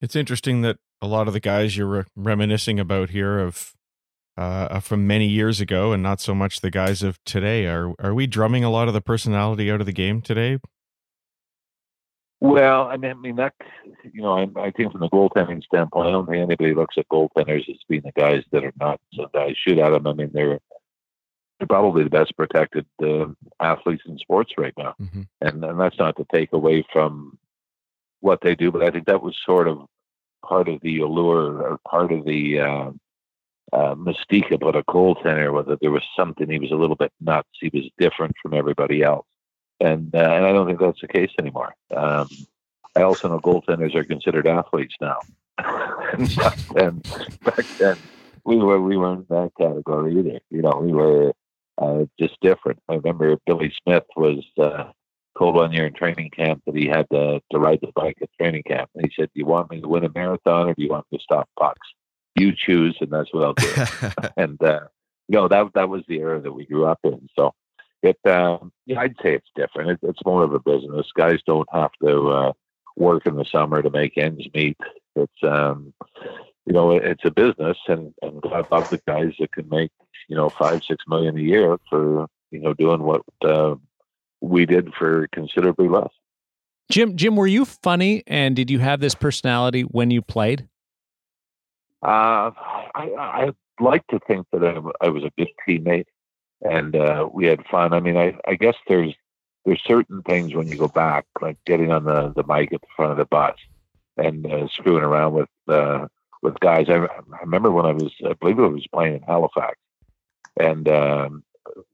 [0.00, 3.74] It's interesting that a lot of the guys you're re- reminiscing about here of
[4.36, 7.66] uh, from many years ago, and not so much the guys of today.
[7.66, 10.58] Are are we drumming a lot of the personality out of the game today?
[12.40, 13.54] Well, I mean, I mean that
[14.12, 17.08] you know, I, I think from the goaltending standpoint, I don't think anybody looks at
[17.08, 20.06] goaltenders as being the guys that are not so guys shoot at them.
[20.06, 20.58] I mean, they're
[21.58, 23.26] they're probably the best protected uh,
[23.60, 25.22] athletes in sports right now, mm-hmm.
[25.40, 27.38] and and that's not to take away from
[28.20, 29.86] what they do, but I think that was sort of
[30.44, 32.90] part of the allure or part of the uh,
[33.72, 37.12] uh, mystique about a goaltender was that there was something he was a little bit
[37.20, 37.48] nuts.
[37.60, 39.26] He was different from everybody else,
[39.80, 41.74] and uh, and I don't think that's the case anymore.
[41.94, 42.28] Um,
[42.94, 45.18] I also know goaltenders are considered athletes now,
[45.58, 47.02] and
[47.44, 47.96] back then
[48.44, 50.40] we were we weren't in that category either.
[50.50, 51.32] You know, we were
[51.78, 52.78] uh, just different.
[52.88, 54.90] I remember Billy Smith was uh,
[55.38, 58.28] told one year in training camp that he had to, to ride the bike at
[58.38, 60.82] training camp, and he said, "Do you want me to win a marathon or do
[60.82, 61.88] you want me to stop pucks?"
[62.34, 64.28] You choose, and that's what I'll do.
[64.36, 64.80] and uh,
[65.28, 67.28] you know that that was the era that we grew up in.
[67.36, 67.54] So
[68.02, 69.90] it, uh, yeah, I'd say it's different.
[69.90, 71.06] It, it's more of a business.
[71.16, 72.52] Guys don't have to uh,
[72.96, 74.78] work in the summer to make ends meet.
[75.14, 75.92] It's um,
[76.66, 79.90] you know, it's a business, and and I love the guys that can make
[80.28, 83.74] you know five six million a year for you know doing what uh,
[84.40, 86.10] we did for considerably less.
[86.90, 90.68] Jim, Jim, were you funny, and did you have this personality when you played?
[92.02, 92.50] Uh,
[92.94, 96.06] I, I like to think that I, I was a good teammate
[96.62, 97.92] and uh, we had fun.
[97.92, 99.14] I mean, I, I guess there's
[99.64, 102.86] there's certain things when you go back, like getting on the, the mic at the
[102.96, 103.56] front of the bus
[104.16, 106.06] and uh, screwing around with uh,
[106.42, 106.86] with guys.
[106.88, 109.78] I, I remember when I was, I believe I was playing in Halifax,
[110.58, 111.44] and um,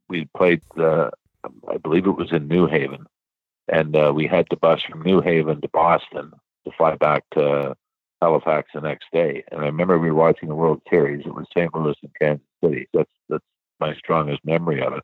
[0.08, 0.62] we played.
[0.76, 1.10] Uh,
[1.68, 3.06] I believe it was in New Haven,
[3.68, 6.32] and uh, we had to bus from New Haven to Boston
[6.64, 7.76] to fly back to
[8.20, 9.44] Halifax the next day.
[9.50, 11.24] And I remember we were watching the World Series.
[11.24, 11.74] It was St.
[11.74, 12.88] Louis and Kansas City.
[12.92, 13.44] That's that's
[13.80, 15.02] my strongest memory of it.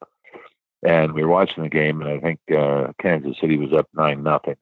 [0.87, 4.23] And we were watching the game, and I think uh, Kansas City was up nine
[4.23, 4.57] nothing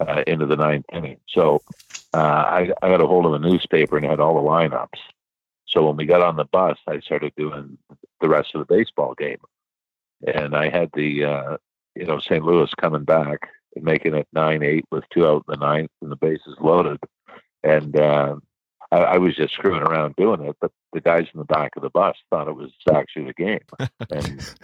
[0.00, 1.18] uh, into the ninth inning.
[1.28, 1.62] So
[2.14, 4.98] uh, I, I got a hold of a newspaper and had all the lineups.
[5.66, 7.78] So when we got on the bus, I started doing
[8.20, 9.38] the rest of the baseball game,
[10.26, 11.56] and I had the uh,
[11.94, 12.44] you know St.
[12.44, 16.10] Louis coming back and making it nine eight with two out in the ninth and
[16.10, 16.98] the bases loaded,
[17.64, 18.36] and uh,
[18.90, 20.56] I, I, was just screwing around doing it.
[20.60, 23.60] But the guys in the back of the bus thought it was actually the game,
[24.10, 24.54] and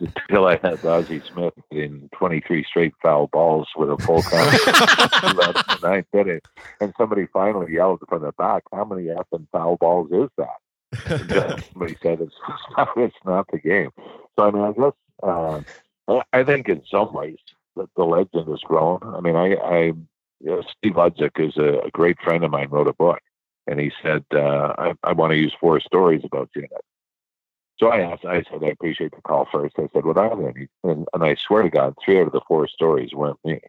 [0.00, 5.82] until I had Ozzie Smith in twenty three straight foul balls with a full count
[5.82, 6.40] ninth inning,
[6.80, 10.58] and somebody finally yelled from the back, "How many effing foul balls is that?"
[11.72, 12.34] somebody said it's
[12.76, 13.90] not, it's not the game.
[14.36, 17.38] So I mean, I guess uh, I think in some ways
[17.76, 19.00] that the legend has grown.
[19.02, 19.92] I mean, I, I
[20.40, 22.68] you know, Steve Ludzik is a, a, great friend of mine.
[22.70, 23.20] Wrote a book,
[23.66, 26.70] and he said uh, I, I want to use four stories about Janet.
[27.78, 28.24] So I asked.
[28.24, 29.74] I said I appreciate the call first.
[29.78, 30.68] I said what are they?
[30.84, 33.60] And, and I swear to God, three out of the four stories weren't me.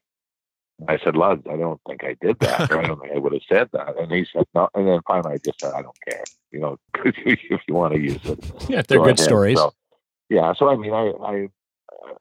[0.87, 2.71] I said, Lud, I don't think I did that.
[2.71, 3.97] I don't think I would have said that.
[3.97, 4.67] And he said, no.
[4.73, 6.23] And then finally, I just said, I don't care.
[6.51, 8.69] You know, if you want to use it.
[8.69, 9.57] Yeah, they're good stories.
[9.57, 9.73] So,
[10.29, 10.53] yeah.
[10.53, 11.47] So, I mean, I, I,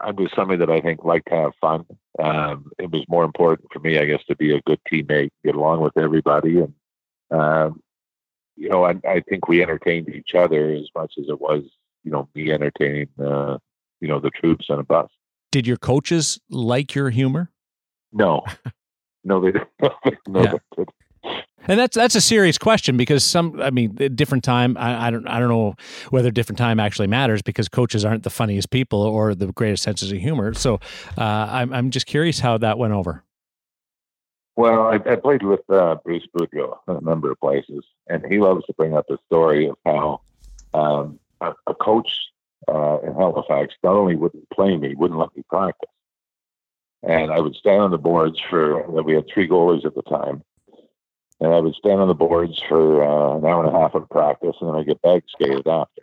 [0.01, 1.85] I'm just somebody that I think liked to have fun.
[2.19, 5.55] Um, it was more important for me, I guess, to be a good teammate, get
[5.55, 6.61] along with everybody.
[6.61, 6.75] And,
[7.31, 7.81] um,
[8.57, 11.63] you know, I, I think we entertained each other as much as it was,
[12.05, 13.59] you know, me entertaining, uh,
[14.01, 15.09] you know, the troops on a bus.
[15.51, 17.51] Did your coaches like your humor?
[18.13, 18.43] No,
[19.25, 19.69] no, they didn't.
[20.29, 20.55] no, yeah.
[20.77, 20.85] they
[21.67, 24.77] And that's that's a serious question because some, I mean, different time.
[24.77, 25.75] I, I, don't I don't know
[26.11, 30.13] whether different time actually matters because coaches aren't the funniest people or the greatest senses
[30.13, 30.55] of humor.
[30.55, 30.81] So
[31.17, 33.25] uh, I'm I'm just curious how that went over.
[34.57, 38.65] Well, I, I played with uh, Bruce Boudreau a number of places, and he loves
[38.67, 40.21] to bring up the story of how
[40.75, 42.09] um, a, a, coach
[42.69, 45.91] uh, in Halifax not only wouldn't play me, wouldn't let me practice.
[47.03, 50.43] And I would stand on the boards for, we had three goalies at the time.
[51.41, 54.09] And I would stand on the boards for uh, an hour and a half of
[54.09, 56.03] practice, and then I get bag skated after.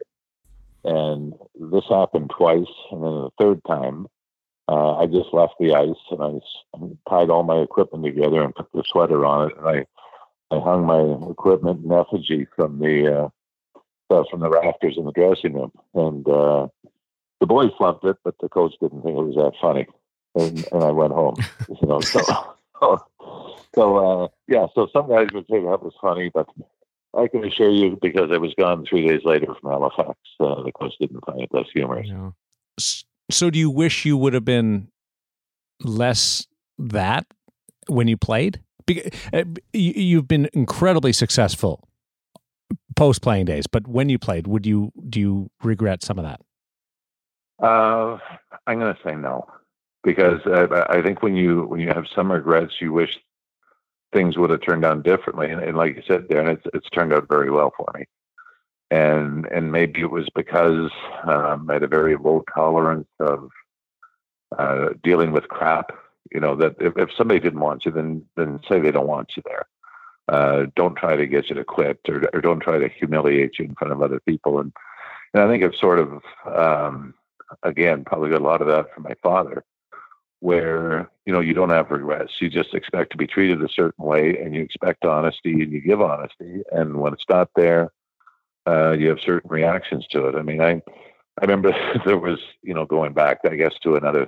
[0.84, 2.72] And this happened twice.
[2.92, 4.08] And then the third time,
[4.68, 6.40] uh, I just left the ice and I,
[6.76, 9.58] I tied all my equipment together and put the sweater on it.
[9.58, 9.86] And I,
[10.56, 13.30] I hung my equipment in effigy from the,
[14.10, 15.72] uh, from the rafters in the dressing room.
[15.94, 16.68] And uh,
[17.40, 19.88] the boys loved it, but the coach didn't think it was that funny
[20.36, 21.36] and, and I went home.
[21.70, 22.22] You know, so
[23.76, 24.68] so, uh, yeah.
[24.76, 26.48] So some guys would say that was funny, but
[27.18, 30.72] I can assure you, because I was gone three days later from Halifax, uh, the
[30.72, 32.08] coach didn't find it less humorous.
[32.08, 32.32] Yeah.
[33.30, 34.90] So, do you wish you would have been
[35.84, 37.26] less that
[37.88, 38.62] when you played?
[39.34, 41.88] Uh, you've been incredibly successful
[42.96, 46.42] post playing days, but when you played, would you do you regret some of that?
[47.62, 48.18] Uh,
[48.68, 49.48] I'm going to say no
[50.04, 53.20] because I, I think when you when you have some regrets, you wish
[54.14, 55.50] things would have turned out differently.
[55.50, 58.06] And, and like you said, Darren, it's it's turned out very well for me.
[58.90, 60.92] And and maybe it was because
[61.24, 63.50] um, I had a very low tolerance of
[64.58, 65.92] uh, dealing with crap.
[66.32, 69.32] You know that if, if somebody didn't want you, then then say they don't want
[69.36, 69.66] you there.
[70.28, 73.66] Uh, don't try to get you to quit, or, or don't try to humiliate you
[73.66, 74.60] in front of other people.
[74.60, 74.74] And
[75.34, 77.14] and I think I've sort of um,
[77.64, 79.64] again probably got a lot of that from my father
[80.42, 82.34] where you know you don't have regrets.
[82.40, 85.82] You just expect to be treated a certain way and you expect honesty and you
[85.82, 86.64] give honesty.
[86.72, 87.92] And when it's not there
[88.68, 90.36] uh, you have certain reactions to it.
[90.36, 90.82] I mean i
[91.40, 91.72] i remember
[92.06, 94.28] there was you know going back i guess to another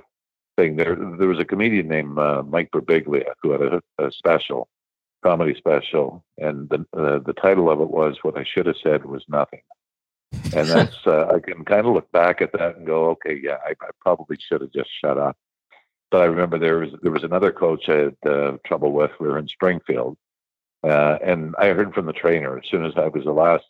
[0.56, 0.76] thing.
[0.76, 4.68] There there was a comedian named uh, mike birbiglia who had a, a, special
[5.22, 9.04] comedy special and the uh, the title of it was what i should have said
[9.04, 9.62] was nothing.
[10.54, 13.58] And that's uh, i can kind of look back at that and go okay yeah
[13.64, 15.36] i, I probably should have just shut up
[16.10, 19.10] but I remember there was there was another coach I had uh, trouble with.
[19.18, 20.16] We were in Springfield,
[20.82, 23.64] uh, and I heard from the trainer as soon as I was the last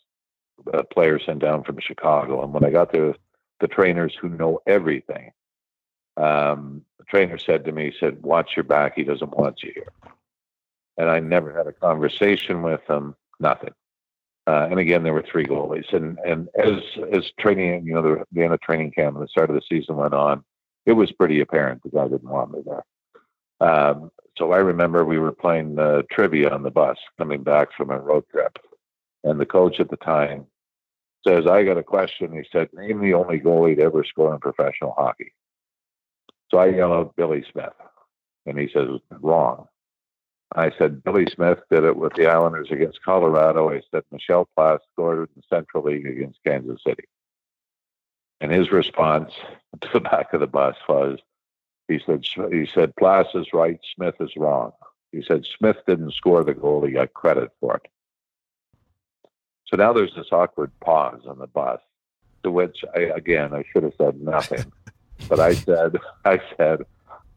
[0.73, 2.43] uh, player sent down from Chicago.
[2.43, 3.15] And when I got there,
[3.59, 5.31] the trainers who know everything,
[6.17, 8.93] um, the trainer said to me, he "said Watch your back.
[8.95, 9.91] He doesn't want you here."
[10.97, 13.15] And I never had a conversation with him.
[13.39, 13.73] Nothing.
[14.47, 16.79] Uh, and again, there were three goalies, and and as
[17.11, 19.61] as training, you know, the, the end of training camp and the start of the
[19.67, 20.43] season went on,
[20.85, 22.85] it was pretty apparent the guy didn't want me there.
[23.59, 27.89] Um, so I remember we were playing uh, trivia on the bus coming back from
[27.89, 28.57] a road trip,
[29.23, 30.45] and the coach at the time
[31.25, 34.39] says, "I got a question." He said, "Name the only goalie to ever score in
[34.39, 35.33] professional hockey."
[36.51, 37.73] So I yell out Billy Smith,
[38.45, 38.89] and he says,
[39.21, 39.67] "Wrong."
[40.53, 43.71] I said Billy Smith did it with the Islanders against Colorado.
[43.71, 47.05] I said Michel Plasse scored in the Central League against Kansas City.
[48.41, 49.31] And his response
[49.81, 51.19] to the back of the bus was,
[51.87, 54.71] he said, he said, Plasse is right, Smith is wrong.
[55.11, 57.89] He said Smith didn't score the goal; he got credit for it.
[59.67, 61.79] So now there's this awkward pause on the bus,
[62.43, 64.71] to which I again I should have said nothing,
[65.29, 65.95] but I said,
[66.25, 66.81] I said,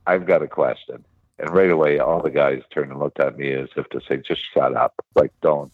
[0.07, 1.05] I've got a question.
[1.39, 4.17] And right away, all the guys turned and looked at me as if to say,
[4.17, 4.95] just shut up.
[5.15, 5.73] Like, don't.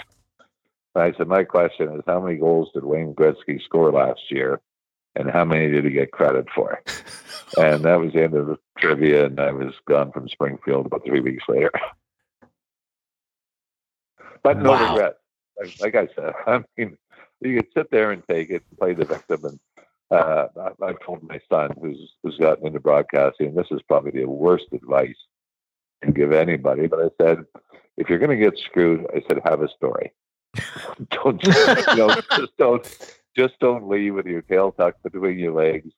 [0.95, 4.61] And I said, my question is, how many goals did Wayne Gretzky score last year?
[5.16, 6.83] And how many did he get credit for?
[7.59, 9.27] and that was the end of the trivia.
[9.27, 11.70] And I was gone from Springfield about three weeks later.
[14.42, 14.94] but no wow.
[14.94, 15.16] regret.
[15.59, 16.98] Like, like, I said, I mean,
[17.40, 19.61] you could sit there and take it, play the victim, and
[20.11, 20.48] uh,
[20.81, 24.29] I, I told my son, who's who's gotten into broadcasting, and this is probably the
[24.29, 25.16] worst advice
[26.03, 26.87] can give anybody.
[26.87, 27.44] But I said,
[27.96, 30.12] if you're going to get screwed, I said, have a story.
[31.11, 35.90] don't you know, just don't just don't leave with your tail tucked between your legs.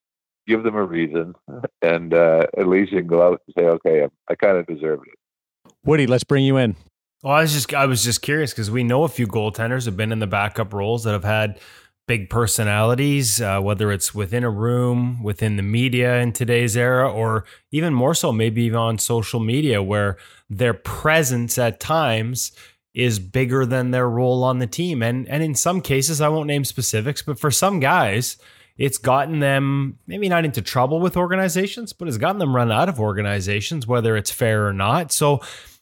[0.46, 1.35] Give them a reason,
[1.83, 4.66] and uh, at least you can go out and say, "Okay, I, I kind of
[4.66, 6.77] deserved it." Woody, let's bring you in.
[7.22, 9.96] Well, I was just I was just curious because we know a few goaltenders have
[9.96, 11.59] been in the backup roles that have had
[12.07, 17.44] big personalities, uh, whether it's within a room, within the media in today's era, or
[17.72, 20.16] even more so, maybe even on social media, where
[20.49, 22.53] their presence at times
[22.97, 25.03] is bigger than their role on the team.
[25.03, 28.39] And and in some cases, I won't name specifics, but for some guys,
[28.79, 32.89] it's gotten them maybe not into trouble with organizations, but it's gotten them run out
[32.89, 35.13] of organizations, whether it's fair or not.
[35.13, 35.41] So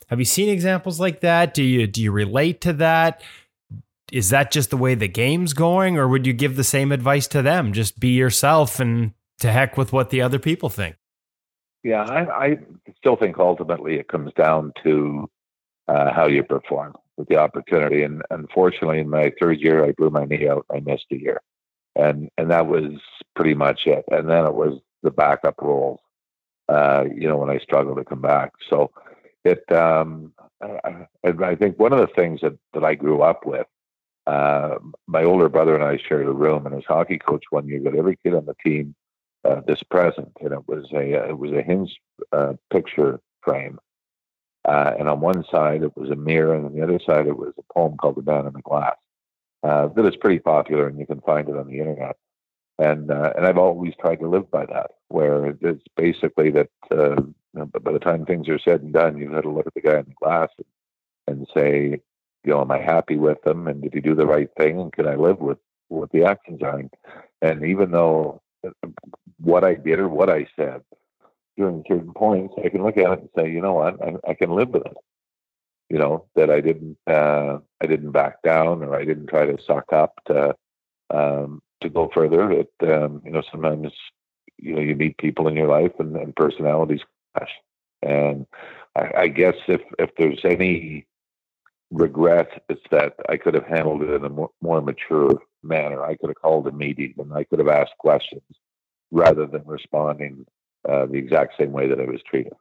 [0.08, 1.54] have you seen examples like that?
[1.54, 3.22] Do you do you relate to that?
[4.12, 7.26] is that just the way the game's going, or would you give the same advice
[7.26, 7.72] to them?
[7.72, 10.96] Just be yourself and to heck with what the other people think.
[11.82, 12.58] Yeah, I, I
[12.96, 15.28] still think ultimately it comes down to
[15.88, 18.02] uh, how you perform with the opportunity.
[18.02, 20.66] And unfortunately, in my third year, I blew my knee out.
[20.72, 21.40] I missed a year,
[21.96, 22.92] and and that was
[23.36, 24.04] pretty much it.
[24.10, 26.00] And then it was the backup roles.
[26.68, 28.52] Uh, you know, when I struggled to come back.
[28.70, 28.90] So
[29.44, 33.66] it, um, I, I think one of the things that that I grew up with
[34.26, 37.80] uh, my older brother and I shared a room, and his hockey coach one year
[37.80, 38.94] got every kid on the team
[39.44, 41.94] uh, this present, and it was a it was a hinge
[42.32, 43.78] uh, picture frame,
[44.64, 47.36] uh, and on one side it was a mirror, and on the other side it
[47.36, 48.96] was a poem called "The Man in the Glass."
[49.62, 52.16] Uh, that is pretty popular, and you can find it on the internet.
[52.78, 57.92] And uh, and I've always tried to live by that, where it's basically that by
[57.92, 60.06] the time things are said and done, you've got to look at the guy in
[60.06, 62.00] the glass and, and say,
[62.44, 63.68] you know, am I happy with them?
[63.68, 64.80] And did he do the right thing?
[64.80, 66.82] And can I live with what the actions are?
[67.42, 68.42] And even though
[69.40, 70.82] what I did or what I said
[71.56, 74.34] during certain points, I can look at it and say, you know what, I, I
[74.34, 74.96] can live with it.
[75.90, 79.62] You know that I didn't, uh, I didn't back down, or I didn't try to
[79.62, 80.56] suck up to
[81.10, 82.50] um, to go further.
[82.50, 83.92] It, um, you know, sometimes
[84.56, 87.02] you know you meet people in your life and, and personalities
[87.36, 87.50] clash.
[88.02, 88.46] And
[88.96, 91.06] I, I guess if if there's any
[91.90, 96.02] regret is that I could have handled it in a more, more mature manner.
[96.02, 98.42] I could have called a meeting and I could have asked questions
[99.10, 100.44] rather than responding
[100.88, 102.52] uh, the exact same way that I was treated.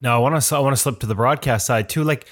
[0.00, 2.04] Now I want to I want to slip to the broadcast side too.
[2.04, 2.26] Like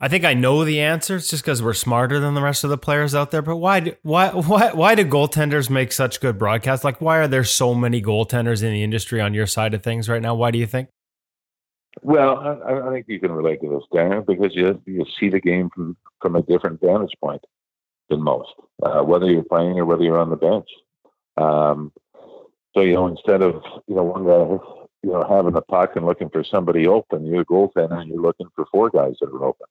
[0.00, 2.78] I think I know the answers just because we're smarter than the rest of the
[2.78, 3.42] players out there.
[3.42, 6.84] But why do, why why why do goaltenders make such good broadcasts?
[6.84, 10.08] Like why are there so many goaltenders in the industry on your side of things
[10.08, 10.34] right now?
[10.34, 10.88] Why do you think?
[12.02, 15.40] Well, I, I, think you can relate to this, Darren, because you you see the
[15.40, 17.42] game from from a different vantage point
[18.10, 18.50] than most,
[18.82, 20.68] uh, whether you're playing or whether you're on the bench.
[21.38, 21.92] Um,
[22.76, 26.04] so you know, instead of you know one guy you know having the puck and
[26.04, 29.44] looking for somebody open, you're a goaltender and you're looking for four guys that are
[29.44, 29.66] open,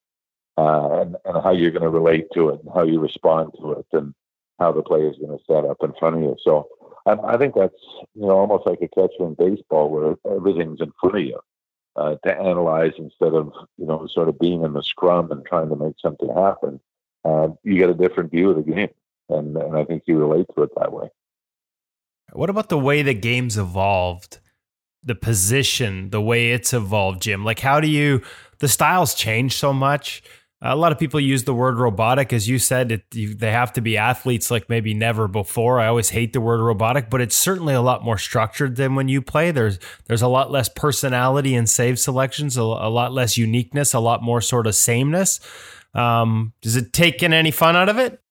[0.57, 3.73] uh, and and how you're going to relate to it and how you respond to
[3.73, 4.15] it and
[4.59, 6.35] how the play is going to set up in front of you.
[6.43, 6.67] So
[7.05, 7.75] I, I think that's
[8.15, 11.39] you know almost like a catcher in baseball where everything's in front of you
[11.97, 15.69] uh, to analyze instead of you know sort of being in the scrum and trying
[15.69, 16.79] to make something happen.
[17.23, 18.89] Uh, you get a different view of the game,
[19.29, 21.09] and, and I think you relate to it that way.
[22.35, 24.39] What about the way the game's evolved?
[25.03, 27.45] The position, the way it's evolved, Jim.
[27.45, 28.21] Like, how do you?
[28.59, 30.23] The styles change so much
[30.61, 32.91] a lot of people use the word robotic, as you said.
[32.91, 35.79] It, you, they have to be athletes like maybe never before.
[35.79, 39.07] I always hate the word robotic, but it's certainly a lot more structured than when
[39.07, 39.51] you play.
[39.51, 43.99] There's there's a lot less personality in save selections, a, a lot less uniqueness, a
[43.99, 45.39] lot more sort of sameness.
[45.93, 48.21] Um, does it take in any fun out of it?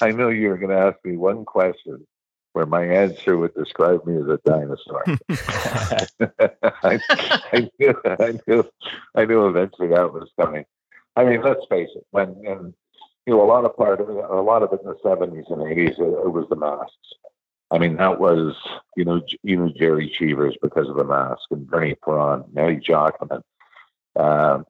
[0.00, 2.06] I know you're going to ask me one question
[2.52, 5.04] where my answer would describe me as a dinosaur.
[6.82, 6.98] I,
[7.52, 8.70] I, knew, I knew,
[9.14, 10.64] I knew eventually that was coming.
[11.16, 12.06] I mean, let's face it.
[12.10, 12.74] When and
[13.26, 15.44] you know, a lot of part of it, a lot of it in the seventies
[15.48, 16.96] and eighties, it, it was the masks.
[17.70, 18.54] I mean, that was
[18.96, 23.42] you know, you know Gerry Cheevers because of the mask, and Bernie Parent, Eddie Giacomin.
[24.16, 24.66] Um,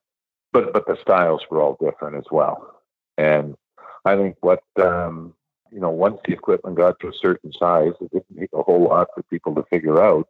[0.52, 2.80] but but the styles were all different as well.
[3.18, 3.56] And
[4.04, 5.34] I think what um,
[5.72, 8.84] you know, once the equipment got to a certain size, it didn't take a whole
[8.84, 10.28] lot for people to figure out.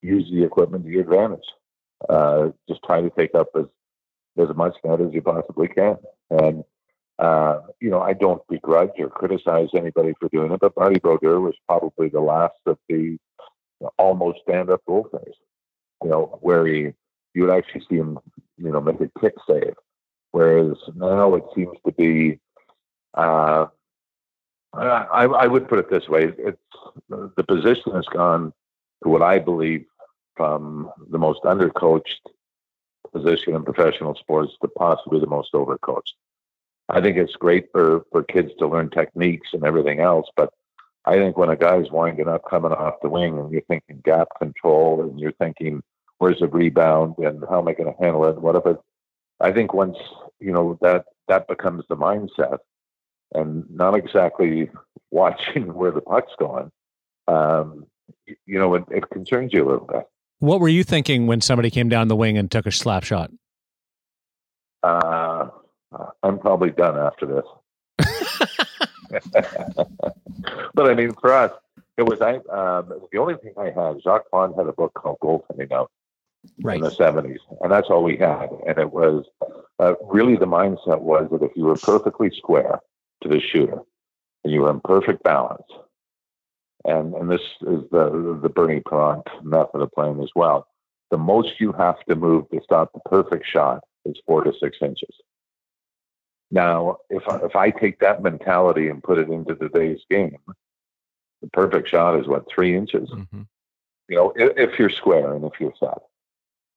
[0.00, 1.44] Use the equipment to your advantage.
[2.08, 3.66] Uh, just try to take up as
[4.38, 5.96] as much net as you possibly can.
[6.30, 6.64] And
[7.18, 11.40] uh, you know, I don't begrudge or criticize anybody for doing it, but Marty Brodeur
[11.40, 13.18] was probably the last of the
[13.98, 15.34] almost stand-up goaltenders.
[16.02, 16.92] You know, where he
[17.34, 18.18] you would actually see him,
[18.56, 19.74] you know, make a kick save,
[20.30, 22.38] whereas now it seems to be.
[23.12, 23.66] Uh,
[24.72, 26.58] I, I would put it this way: it's
[27.08, 28.52] the position has gone
[29.02, 29.84] to what I believe
[30.36, 32.20] from the most undercoached
[33.12, 36.14] position in professional sports to possibly the most overcoached.
[36.88, 40.52] I think it's great for, for kids to learn techniques and everything else, but
[41.04, 44.28] I think when a guy's winding up coming off the wing and you're thinking gap
[44.38, 45.82] control and you're thinking
[46.18, 48.40] where's the rebound and how am I going to handle it?
[48.40, 48.78] What if it?
[49.40, 49.96] I think once
[50.38, 52.58] you know that that becomes the mindset,
[53.34, 54.70] and not exactly
[55.10, 56.70] watching where the puck's going,
[57.28, 57.86] um,
[58.26, 60.06] you know, it, it concerns you a little bit.
[60.38, 63.30] What were you thinking when somebody came down the wing and took a slap shot?
[64.82, 65.48] Uh,
[66.22, 67.44] I'm probably done after this.
[70.74, 71.52] but I mean, for us,
[71.98, 72.36] it was I.
[72.36, 74.02] Um, the only thing I had.
[74.02, 75.90] Jacques Plante had a book called Goaltending Out
[76.62, 76.76] right.
[76.76, 77.38] in the 70s.
[77.60, 78.48] And that's all we had.
[78.66, 79.24] And it was
[79.78, 82.80] uh, really the mindset was that if you were perfectly square
[83.22, 83.78] to the shooter
[84.44, 85.66] and you were in perfect balance,
[86.84, 90.66] and, and this is the, the Bernie Parent method of playing as well,
[91.10, 94.78] the most you have to move to stop the perfect shot is four to six
[94.80, 95.14] inches.
[96.50, 100.38] Now, if I, if I take that mentality and put it into today's game,
[101.42, 103.10] the perfect shot is what three inches.
[103.10, 103.42] Mm-hmm.
[104.08, 105.98] You know, if, if, you're square and if you're set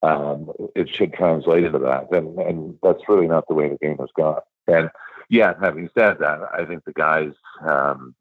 [0.03, 2.11] um, it should translate into that.
[2.11, 4.41] And, and that's really not the way the game has gone.
[4.67, 4.89] And
[5.29, 7.31] yeah, having said that, I think the guys,
[7.67, 8.15] um,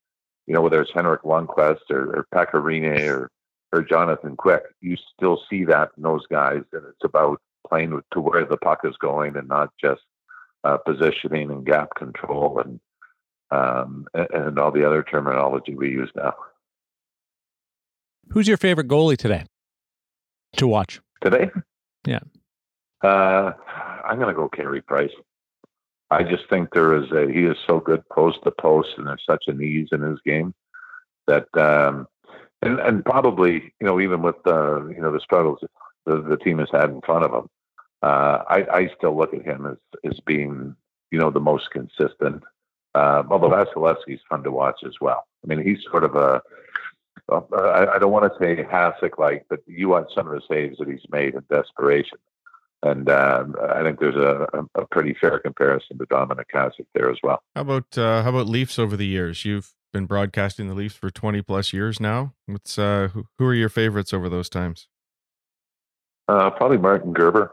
[0.47, 3.31] you know, whether it's Henrik Lundqvist or, or Pekka or,
[3.73, 6.63] or Jonathan Quick, you still see that in those guys.
[6.73, 10.03] And it's about playing to where the puck is going and not just
[10.65, 12.81] uh, positioning and gap control and,
[13.51, 16.35] um, and, and all the other terminology we use now.
[18.29, 19.45] Who's your favorite goalie today
[20.57, 21.01] to watch?
[21.23, 21.51] Today?
[22.07, 22.21] Yeah.
[23.03, 23.53] Uh,
[24.05, 25.11] I'm going to go Carey Price.
[26.13, 29.25] I just think there is a he is so good post to post, and there's
[29.29, 30.55] such an ease in his game
[31.27, 32.07] that, um,
[32.61, 35.61] and and probably you know even with the you know the struggles
[36.07, 37.49] the, the team has had in front of him,
[38.03, 40.77] uh, I I still look at him as as being
[41.11, 42.43] you know the most consistent.
[42.95, 45.25] Uh, although Vasilevskiy's fun to watch as well.
[45.43, 46.43] I mean, he's sort of a
[47.31, 50.89] I, don't want to say Hasek like, but you want some of the saves that
[50.89, 52.19] he's made in desperation.
[52.85, 57.19] And um, I think there's a, a, pretty fair comparison to Dominic Hasek there as
[57.23, 57.41] well.
[57.55, 59.45] How about uh, how about Leafs over the years?
[59.45, 62.35] You've been broadcasting the Leafs for 20 plus years now.
[62.47, 64.89] What's uh, who, who are your favorites over those times?
[66.29, 67.53] Uh, probably Martin Gerber.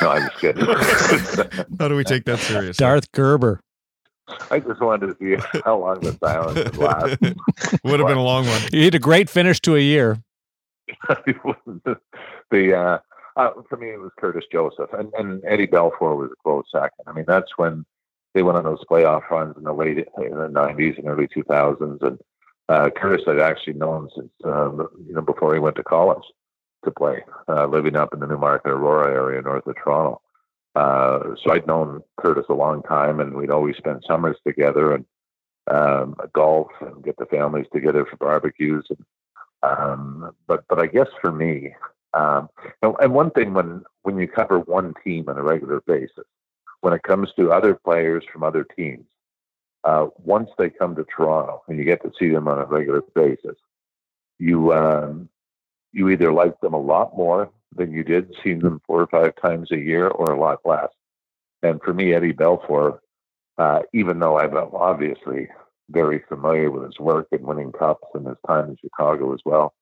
[0.00, 0.64] no, I'm just kidding.
[1.78, 2.82] how do we take that seriously?
[2.82, 3.60] Darth Gerber.
[4.50, 7.20] I just wanted to see how long the silence would last.
[7.84, 8.60] would have been a long one.
[8.72, 10.22] You had a great finish to a year.
[12.50, 12.98] the uh,
[13.38, 17.04] uh, for me it was Curtis Joseph and, and Eddie Belfour was a close second.
[17.06, 17.86] I mean that's when
[18.34, 21.44] they went on those playoff runs in the late in the nineties and early two
[21.44, 22.18] thousands and
[22.68, 26.24] uh, Curtis I'd actually known since um, you know before he went to college
[26.84, 30.20] to play, uh, living up in the Newmarket Aurora area north of Toronto.
[30.74, 35.04] Uh, so I'd known Curtis a long time, and we'd always spend summers together and
[35.68, 38.86] um, golf and get the families together for barbecues.
[38.90, 39.04] And,
[39.62, 41.74] um, but but I guess for me,
[42.14, 42.48] um,
[42.82, 46.24] and one thing when when you cover one team on a regular basis,
[46.80, 49.04] when it comes to other players from other teams,
[49.84, 53.02] uh, once they come to Toronto and you get to see them on a regular
[53.14, 53.56] basis,
[54.38, 55.28] you um,
[55.92, 59.34] you either like them a lot more than you did seeing them four or five
[59.40, 60.88] times a year or a lot less.
[61.62, 63.00] And for me, Eddie Belfour,
[63.58, 65.48] uh, even though I'm obviously
[65.90, 69.74] very familiar with his work and winning cups and his time in Chicago as well,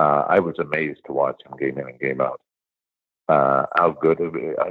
[0.00, 2.40] uh, I was amazed to watch him game in and game out.
[3.28, 4.18] Uh, how good,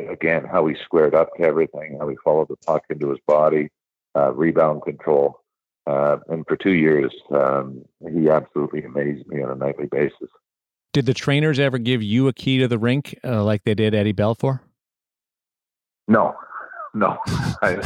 [0.10, 3.70] again, how he squared up to everything, how he followed the puck into his body,
[4.18, 5.40] uh, rebound control.
[5.86, 10.30] Uh, and for two years, um, he absolutely amazed me on a nightly basis.
[10.94, 13.94] Did the trainers ever give you a key to the rink uh, like they did
[13.94, 14.62] Eddie Belfour?
[16.08, 16.36] No,
[16.96, 17.20] no.
[17.62, 17.78] I,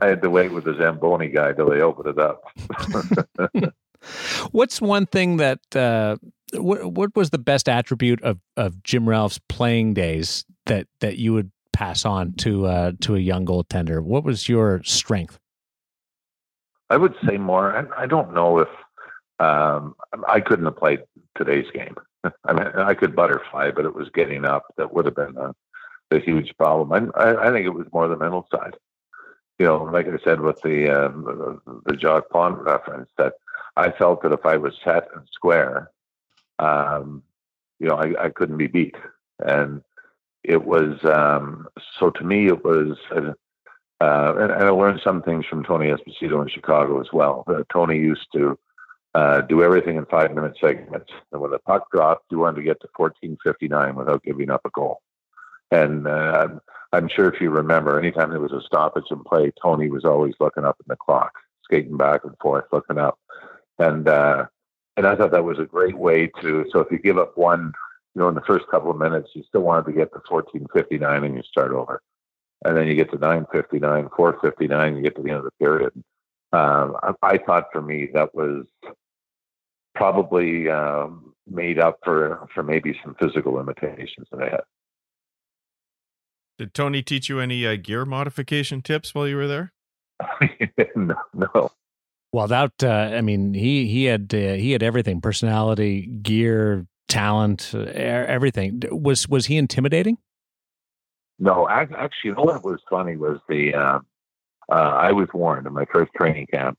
[0.00, 2.42] I had to wait with the Zamboni guy till they opened it up.
[4.50, 6.16] What's one thing that uh,
[6.54, 11.32] what what was the best attribute of, of Jim Ralph's playing days that that you
[11.32, 14.02] would pass on to uh, to a young goaltender?
[14.02, 15.38] What was your strength?
[16.88, 17.76] I would say more.
[17.76, 18.68] I, I don't know if
[19.40, 19.94] um,
[20.28, 21.00] I couldn't have played
[21.36, 21.96] today's game.
[22.44, 25.54] I mean, I could butterfly, but it was getting up that would have been a,
[26.14, 27.12] a huge problem.
[27.16, 28.76] I, I, think it was more the mental side.
[29.58, 33.34] You know, like I said with the um, the, Jacques Plante reference, that
[33.76, 35.90] I felt that if I was set and square,
[36.58, 37.22] um,
[37.78, 38.96] you know, I, I couldn't be beat,
[39.38, 39.82] and
[40.42, 42.96] it was um, so to me it was.
[43.98, 47.44] Uh, and, and, I learned some things from Tony Esposito in Chicago as well.
[47.46, 48.58] Uh, Tony used to
[49.16, 51.10] uh, do everything in five minute segments.
[51.32, 54.70] And when the puck dropped, you wanted to get to 1459 without giving up a
[54.70, 55.00] goal.
[55.70, 56.48] And uh,
[56.92, 60.34] I'm sure if you remember, anytime there was a stoppage in play, Tony was always
[60.38, 61.32] looking up at the clock,
[61.64, 63.18] skating back and forth, looking up.
[63.78, 64.46] And uh,
[64.96, 66.66] and I thought that was a great way to.
[66.70, 67.72] So if you give up one,
[68.14, 71.24] you know, in the first couple of minutes, you still wanted to get to 1459
[71.24, 72.00] and you start over.
[72.64, 75.92] And then you get to 959, 459, you get to the end of the period.
[76.52, 78.64] Um, I, I thought for me that was
[79.94, 84.62] probably um, made up for for maybe some physical limitations that I had.
[86.58, 89.72] Did Tony teach you any uh, gear modification tips while you were there?
[90.96, 91.70] no, no.
[92.36, 97.70] Well, that uh, I mean, he he had uh, he had everything: personality, gear, talent,
[97.72, 98.82] uh, everything.
[98.90, 100.18] Was was he intimidating?
[101.38, 104.00] No, actually, you know what was funny was the uh,
[104.70, 106.78] uh, I was warned in my first training camp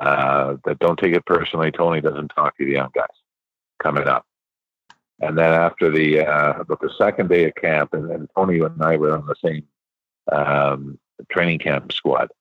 [0.00, 1.70] uh, that don't take it personally.
[1.70, 3.06] Tony doesn't talk to the young guys
[3.80, 4.26] coming up.
[5.20, 8.82] And then after the uh, about the second day of camp, and, and Tony and
[8.82, 9.68] I were on the same
[10.32, 10.98] um,
[11.30, 12.32] training camp squad,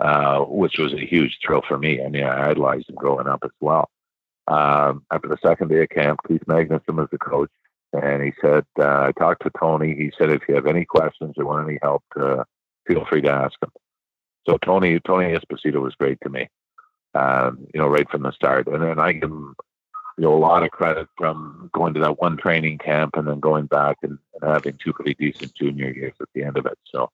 [0.00, 2.02] uh, which was a huge thrill for me.
[2.02, 3.88] I mean, I idolized him growing up as well.
[4.48, 7.50] Um, after the second day of camp, Keith Magnuson was the coach,
[7.92, 9.94] and he said, uh, "I talked to Tony.
[9.94, 12.44] He said if you have any questions or want any help, uh,
[12.86, 13.70] feel free to ask him."
[14.48, 16.48] So Tony Tony Esposito was great to me
[17.14, 18.66] um, you know, right from the start.
[18.68, 19.54] And then I give him,
[20.18, 23.40] you know, a lot of credit from going to that one training camp and then
[23.40, 26.78] going back and, and having two pretty decent junior years at the end of it.
[26.86, 27.10] So,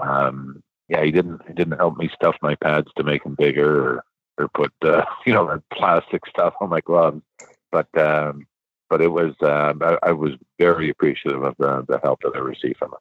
[0.00, 3.80] um, yeah, he didn't he didn't help me stuff my pads to make them bigger
[3.80, 4.04] or
[4.38, 7.22] or put uh, you know the plastic stuff on my gloves,
[7.70, 8.46] but um,
[8.88, 12.38] but it was uh, I, I was very appreciative of the, the help that I
[12.38, 12.98] received from him.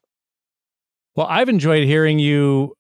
[1.16, 2.76] Well, I've enjoyed hearing you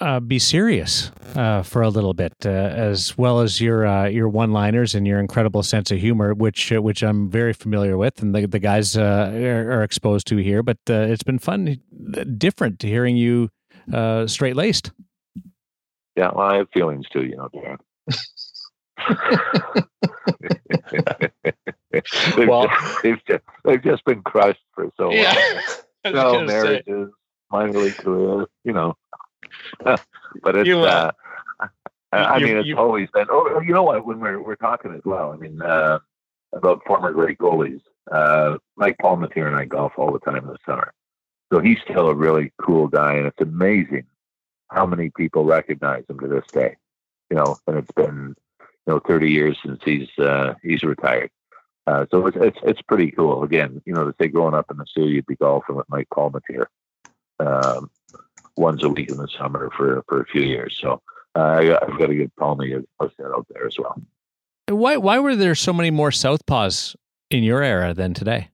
[0.00, 4.28] uh, be serious uh, for a little bit, uh, as well as your uh, your
[4.28, 8.20] one liners and your incredible sense of humor, which uh, which I'm very familiar with,
[8.22, 10.62] and the the guys uh, are, are, exposed to here.
[10.62, 11.78] But it's been fun,
[12.36, 13.48] different to hearing you
[14.26, 14.92] straight laced.
[16.16, 17.78] Yeah, well, I have feelings too, you know, Darren.
[22.36, 25.12] they've, well, just, they've, just, they've just been crushed for so long.
[25.12, 25.60] Yeah,
[26.06, 27.10] no marriages,
[27.50, 28.96] minor league career, you know.
[29.84, 30.66] but it's.
[30.66, 31.12] You, uh,
[31.60, 31.66] uh,
[32.12, 33.26] I you, mean, it's you, always been.
[33.30, 34.06] Oh, you know what?
[34.06, 35.98] When we're we're talking as well, I mean, uh,
[36.54, 37.80] about former great goalies.
[38.10, 40.92] Uh, Mike Palmateer and I golf all the time in the summer,
[41.52, 44.04] so he's still a really cool guy, and it's amazing
[44.68, 46.76] how many people recognize him to this day.
[47.30, 51.30] You know, and it's been you know 30 years since he's uh, he's retired.
[51.86, 53.42] Uh, so it's, it's it's pretty cool.
[53.42, 56.08] Again, you know, to say growing up in the city, you'd be golfing with Mike
[56.12, 56.66] Palmateer.
[57.38, 57.90] Um,
[58.56, 60.78] once a week in the summer for for a few years.
[60.80, 61.00] So
[61.34, 64.00] uh, I've got a good Palmy out there as well.
[64.68, 66.96] Why why were there so many more southpaws
[67.30, 68.48] in your era than today?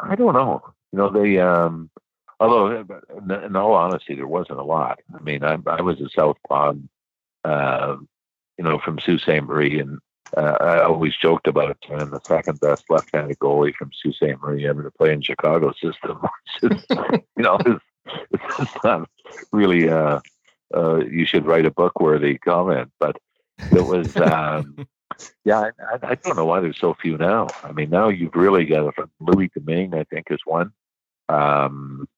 [0.00, 0.62] I don't know.
[0.94, 1.90] You know, they um,
[2.38, 2.86] although
[3.44, 5.00] in all honesty, there wasn't a lot.
[5.12, 6.74] I mean, I, I was a southpaw,
[7.42, 7.96] uh,
[8.56, 9.42] you know, from Sault Ste.
[9.42, 9.98] Marie, and
[10.36, 14.40] uh, I always joked about it being the second best left-handed goalie from Sault Ste.
[14.40, 16.20] Marie ever to play in Chicago system.
[16.62, 17.58] you know,
[18.30, 19.08] it's not
[19.50, 20.20] really uh,
[20.76, 23.16] uh, you should write a book worthy comment, but
[23.72, 24.16] it was.
[24.22, 24.86] Um,
[25.44, 27.46] yeah, I, I, don't know why there's so few now.
[27.62, 30.72] I mean, now you've really got from Louis Domingue, I think, is one.
[31.28, 32.08] Um,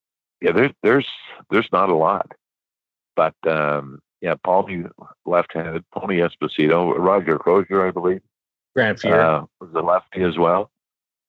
[0.40, 1.06] yeah, there's there's
[1.50, 2.32] there's not a lot,
[3.14, 4.84] but um, yeah, Palmy
[5.24, 8.20] left-handed, Tony Esposito, Roger Crozier, I believe,
[8.74, 10.70] Grant Fuhr uh, was a lefty as well.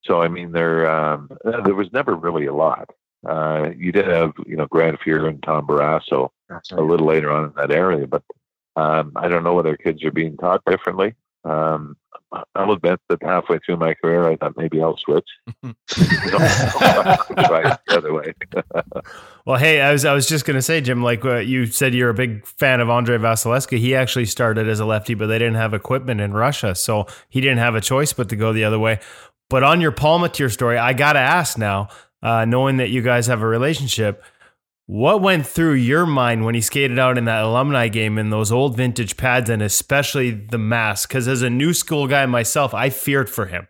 [0.04, 2.90] So I mean, there um, there was never really a lot.
[3.28, 6.30] Uh, you did have, you know, Grant Fuhr and Tom Barrasso
[6.72, 8.24] a little later on in that area, but
[8.78, 11.16] Um, I don't know whether kids are being taught differently.
[11.44, 11.98] Um,
[12.56, 15.28] I'll admit that halfway through my career, I thought maybe I'll switch.
[15.62, 15.76] the
[17.90, 18.34] other way.
[19.46, 22.10] well, hey, I was I was just gonna say, Jim, like uh, you said, you're
[22.10, 23.78] a big fan of Andre Vasilevskiy.
[23.78, 27.40] He actually started as a lefty, but they didn't have equipment in Russia, so he
[27.40, 29.00] didn't have a choice but to go the other way.
[29.50, 31.88] But on your Palmateer story, I gotta ask now,
[32.22, 34.22] uh, knowing that you guys have a relationship
[34.88, 38.52] what went through your mind when he skated out in that alumni game in those
[38.52, 41.10] old vintage pads and especially the mask?
[41.10, 43.68] Because as a new school guy myself, I feared for him.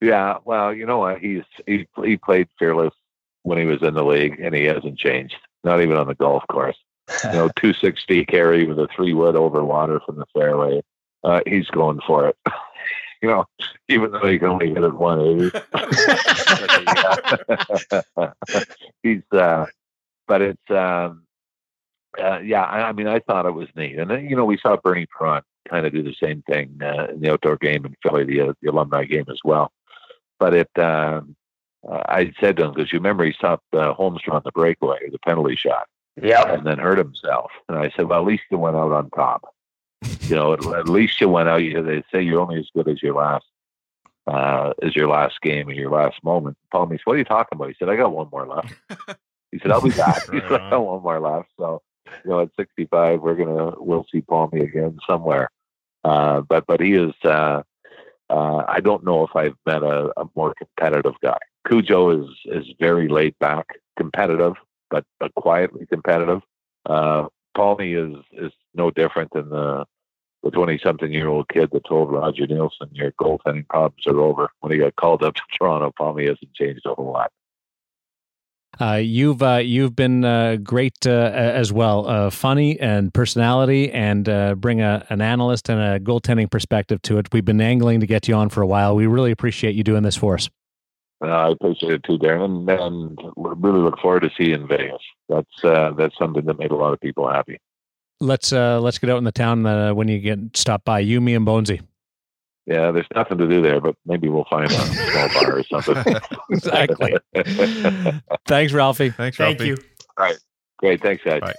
[0.00, 1.18] Yeah, well, you know what?
[1.18, 2.94] He's he he played fearless
[3.42, 5.36] when he was in the league, and he hasn't changed.
[5.64, 6.76] Not even on the golf course.
[7.24, 10.82] You know, two sixty carry with a three wood over water from the fairway.
[11.24, 12.36] Uh, he's going for it.
[13.24, 13.46] you know,
[13.88, 15.58] even though he can only hit it 180.
[19.02, 19.64] He's, uh,
[20.28, 21.24] but it's, um,
[22.22, 23.98] uh, yeah, I, I, mean, I thought it was neat.
[23.98, 27.06] And then, you know, we saw Bernie Parent kind of do the same thing uh,
[27.12, 29.72] in the outdoor game in Philly, the, uh, the alumni game as well.
[30.38, 31.34] But it, um,
[31.88, 35.08] uh, I said to him, because you remember he stopped uh, Holmstrom on the breakaway,
[35.10, 35.86] the penalty shot.
[36.20, 36.52] Yeah.
[36.52, 37.50] And then hurt himself.
[37.70, 39.54] And I said, well, at least he went out on top
[40.22, 41.62] you know, at, at, least you went out.
[41.62, 43.44] You, they say you're only as good as your last,
[44.26, 46.56] uh, as your last game and your last moment.
[46.72, 47.68] Palmy, what are you talking about?
[47.68, 48.74] He said, I got one more left.
[49.52, 50.30] he said, I'll be back.
[50.30, 51.48] he said, I got one more left.
[51.58, 51.82] So,
[52.24, 55.50] you know, at 65, we're gonna we'll see Palmy again somewhere.
[56.04, 57.14] Uh, but but he is.
[57.24, 57.62] Uh,
[58.30, 61.38] uh, I don't know if I've met a, a more competitive guy.
[61.66, 64.54] Cujo is is very laid back, competitive,
[64.90, 66.40] but, but quietly competitive.
[66.86, 69.84] Uh, Palmy is is no different than the
[70.44, 74.50] the 20 something year old kid that told Roger Neilson your goaltending problems are over
[74.60, 75.92] when he got called up to Toronto.
[75.96, 77.32] Palmy hasn't changed a whole lot.
[78.80, 84.28] Uh, you've uh, you've been uh, great uh, as well, uh, funny and personality, and
[84.28, 87.28] uh, bring a, an analyst and a goaltending perspective to it.
[87.32, 88.96] We've been angling to get you on for a while.
[88.96, 90.50] We really appreciate you doing this for us.
[91.22, 95.02] I appreciate it too, Darren, and, and really look forward to seeing you in Vegas.
[95.28, 97.60] That's that's something that made a lot of people happy
[98.20, 101.20] let's uh let's get out in the town uh, when you get stop by you,
[101.20, 101.80] me, and Bonesy.
[102.66, 106.16] Yeah, there's nothing to do there, but maybe we'll find a small bar or something.
[106.50, 107.14] exactly.
[108.46, 109.10] Thanks, Ralphie.
[109.10, 109.58] Thanks, Ralphie.
[109.58, 109.76] Thank you.
[110.16, 110.38] All right.
[110.78, 111.02] Great.
[111.02, 111.40] Thanks, guys.
[111.40, 111.54] Bye.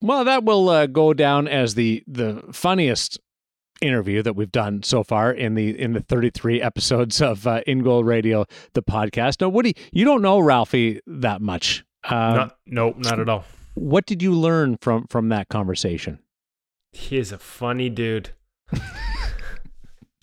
[0.00, 3.18] Well, that will uh, go down as the the funniest
[3.84, 7.82] interview that we've done so far in the in the 33 episodes of uh, In
[7.82, 9.40] Goal Radio, the podcast.
[9.40, 11.84] Now, Woody, you don't know Ralphie that much.
[12.04, 13.44] Uh, not, nope, not at all.
[13.74, 16.18] What did you learn from from that conversation?
[16.92, 18.30] He is a funny dude.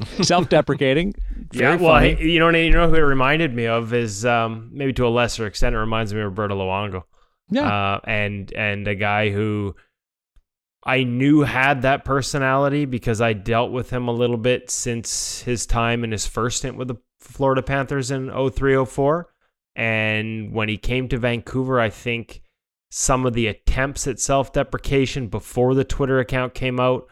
[0.22, 1.14] Self-deprecating.
[1.52, 2.22] yeah, well, funny.
[2.22, 5.46] you know, you know who it reminded me of is um, maybe to a lesser
[5.46, 7.04] extent, it reminds me of Roberto Luongo.
[7.50, 9.76] Yeah, uh, and and a guy who
[10.84, 15.66] I knew had that personality because I dealt with him a little bit since his
[15.66, 19.28] time in his first stint with the Florida Panthers in 0304.
[19.76, 22.42] And when he came to Vancouver, I think
[22.90, 27.08] some of the attempts at self deprecation before the Twitter account came out,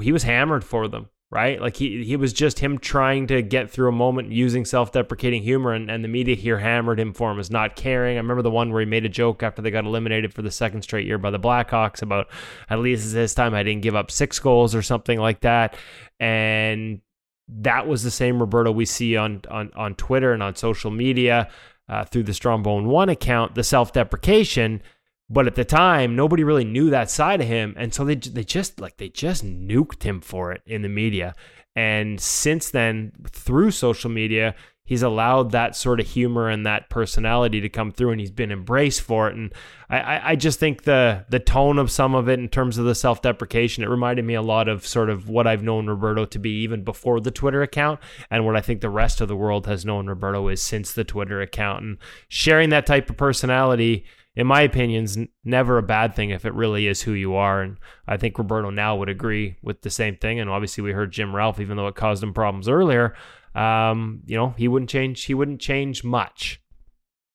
[0.00, 1.60] he was hammered for them right?
[1.60, 5.72] Like he he was just him trying to get through a moment using self-deprecating humor
[5.72, 8.16] and, and the media here hammered him for him as not caring.
[8.16, 10.50] I remember the one where he made a joke after they got eliminated for the
[10.50, 12.28] second straight year by the Blackhawks about
[12.70, 15.76] at least this time I didn't give up six goals or something like that.
[16.18, 17.02] And
[17.48, 21.50] that was the same Roberto we see on on, on Twitter and on social media
[21.90, 24.82] uh, through the Strombone One account, the self-deprecation
[25.30, 28.44] but at the time, nobody really knew that side of him, and so they they
[28.44, 31.34] just like they just nuked him for it in the media.
[31.76, 37.60] And since then, through social media, he's allowed that sort of humor and that personality
[37.60, 39.36] to come through, and he's been embraced for it.
[39.36, 39.52] And
[39.90, 42.94] I, I just think the the tone of some of it in terms of the
[42.94, 46.38] self deprecation, it reminded me a lot of sort of what I've known Roberto to
[46.38, 48.00] be even before the Twitter account,
[48.30, 51.04] and what I think the rest of the world has known Roberto is since the
[51.04, 51.84] Twitter account.
[51.84, 51.98] And
[52.28, 54.06] sharing that type of personality
[54.38, 57.60] in my opinion, is never a bad thing if it really is who you are.
[57.60, 57.76] And
[58.06, 60.38] I think Roberto now would agree with the same thing.
[60.38, 63.16] And obviously, we heard Jim Ralph, even though it caused him problems earlier.
[63.56, 65.24] Um, you know, he wouldn't change.
[65.24, 66.62] He wouldn't change much,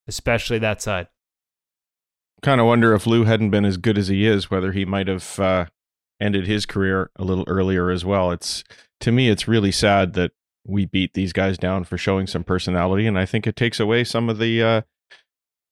[0.08, 1.08] especially that side.
[2.42, 5.10] Kind of wonder if Lou hadn't been as good as he is, whether he might
[5.10, 5.66] have uh,
[6.22, 8.32] ended his career a little earlier as well.
[8.32, 8.64] It's
[9.02, 10.32] to me, it's really sad that
[10.66, 14.06] we beat these guys down for showing some personality, and I think it takes away
[14.06, 14.82] some of the uh,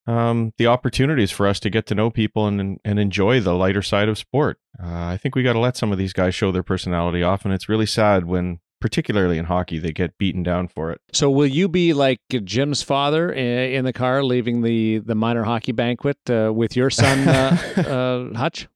[0.08, 3.82] um, the opportunities for us to get to know people and and enjoy the lighter
[3.82, 4.58] side of sport.
[4.82, 7.46] Uh, I think we got to let some of these guys show their personality off,
[7.46, 11.00] and it's really sad when particularly in hockey, they get beaten down for it.
[11.14, 15.72] So, will you be like Jim's father in the car leaving the the minor hockey
[15.72, 17.58] banquet uh, with your son uh,
[18.34, 18.68] uh, Hutch?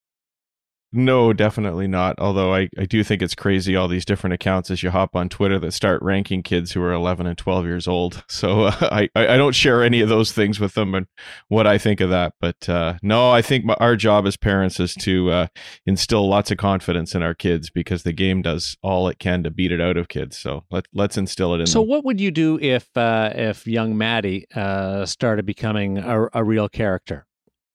[0.98, 2.16] No, definitely not.
[2.20, 5.28] Although I, I do think it's crazy all these different accounts as you hop on
[5.28, 8.24] Twitter that start ranking kids who are 11 and 12 years old.
[8.36, 11.08] So uh, I, I don't share any of those things with them and
[11.48, 12.34] what I think of that.
[12.42, 15.48] But uh, no, I think my, our job as parents is to uh,
[15.86, 19.52] instill lots of confidence in our kids because the game does all it can to
[19.52, 20.38] beat it out of kids.
[20.38, 21.90] So let, let's instill it in So them.
[21.90, 26.70] what would you do if uh, if young Maddie uh, started becoming a, a real
[26.70, 27.26] character?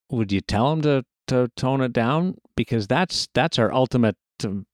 [0.09, 4.65] Would you tell him to to tone it down because that's that's our ultimate um,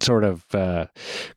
[0.00, 0.86] sort of uh,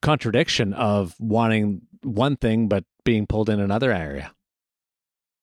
[0.02, 4.34] contradiction of wanting one thing but being pulled in another area.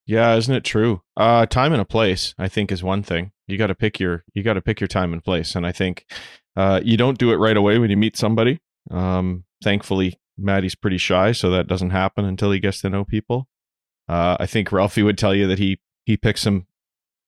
[0.06, 1.02] Yeah, isn't it true?
[1.16, 3.32] Uh, time and a place, I think, is one thing.
[3.46, 5.72] You got to pick your you got to pick your time and place, and I
[5.72, 6.06] think
[6.56, 8.60] uh, you don't do it right away when you meet somebody.
[8.90, 13.48] Um, thankfully, Maddie's pretty shy, so that doesn't happen until he gets to know people.
[14.08, 16.66] Uh, I think Ralphie would tell you that he he picks some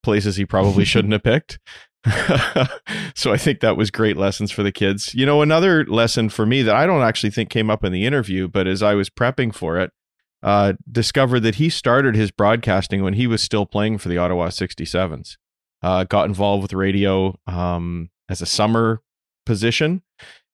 [0.02, 1.58] places he probably shouldn't have picked.
[3.14, 5.14] so I think that was great lessons for the kids.
[5.14, 8.07] You know, another lesson for me that I don't actually think came up in the
[8.07, 9.92] interview, but as I was prepping for it,
[10.42, 14.48] uh, discovered that he started his broadcasting when he was still playing for the Ottawa
[14.48, 15.36] 67s.
[15.82, 19.03] Uh, got involved with radio um, as a summer
[19.46, 20.03] position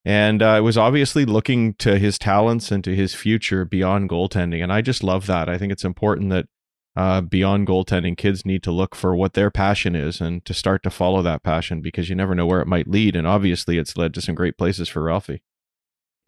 [0.04, 4.62] and uh, was obviously looking to his talents and to his future beyond goaltending.
[4.62, 5.48] And I just love that.
[5.48, 6.46] I think it's important that
[6.96, 10.82] uh, beyond goaltending, kids need to look for what their passion is and to start
[10.84, 13.14] to follow that passion because you never know where it might lead.
[13.14, 15.42] And obviously, it's led to some great places for Ralphie.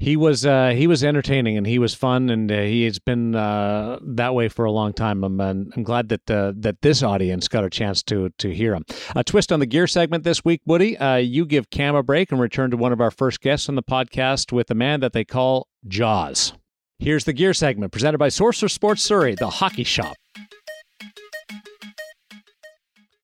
[0.00, 3.34] He was uh, he was entertaining and he was fun and uh, he has been
[3.34, 5.24] uh, that way for a long time.
[5.24, 8.84] I'm I'm glad that uh, that this audience got a chance to to hear him.
[9.16, 10.96] A twist on the gear segment this week, Woody.
[10.96, 13.74] Uh, you give Cam a break and return to one of our first guests on
[13.74, 16.52] the podcast with a man that they call Jaws.
[17.00, 20.16] Here's the gear segment presented by Source for Sports Surrey, the hockey shop.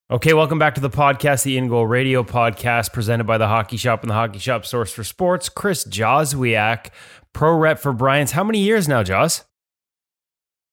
[0.08, 3.76] Okay, welcome back to the podcast, the In Goal Radio podcast, presented by the Hockey
[3.76, 5.48] Shop and the Hockey Shop Source for Sports.
[5.48, 6.90] Chris Joswiak,
[7.32, 8.30] pro rep for Brian's.
[8.30, 9.42] How many years now, Jaws?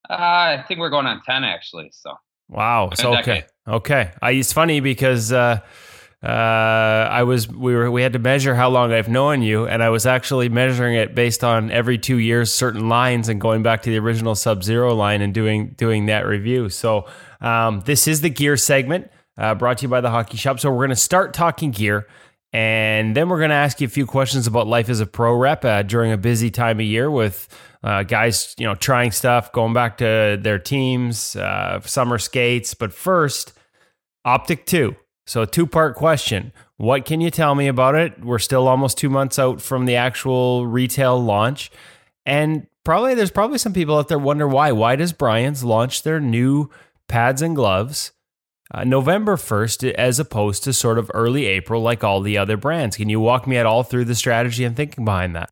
[0.07, 1.89] Uh, I think we're going on ten actually.
[1.93, 2.13] So
[2.49, 4.11] wow, so okay, okay.
[4.21, 5.61] I, it's funny because uh,
[6.23, 6.27] uh,
[7.09, 9.89] I was we were we had to measure how long I've known you, and I
[9.89, 13.89] was actually measuring it based on every two years certain lines and going back to
[13.89, 16.69] the original Sub Zero line and doing doing that review.
[16.69, 17.07] So
[17.41, 20.59] um, this is the gear segment uh, brought to you by the Hockey Shop.
[20.59, 22.07] So we're going to start talking gear.
[22.53, 25.33] And then we're going to ask you a few questions about life as a pro
[25.33, 27.47] rep uh, during a busy time of year with
[27.81, 32.73] uh, guys, you know, trying stuff, going back to their teams, uh, summer skates.
[32.73, 33.53] But first,
[34.27, 34.95] Optik 2.
[35.25, 36.51] So, a two part question.
[36.77, 38.23] What can you tell me about it?
[38.23, 41.71] We're still almost two months out from the actual retail launch.
[42.25, 44.71] And probably there's probably some people out there wonder why.
[44.71, 46.69] Why does Brian's launch their new
[47.07, 48.13] pads and gloves
[48.73, 52.97] uh, November 1st as opposed to sort of early April like all the other brands.
[52.97, 55.49] Can you walk me at all through the strategy and thinking behind that?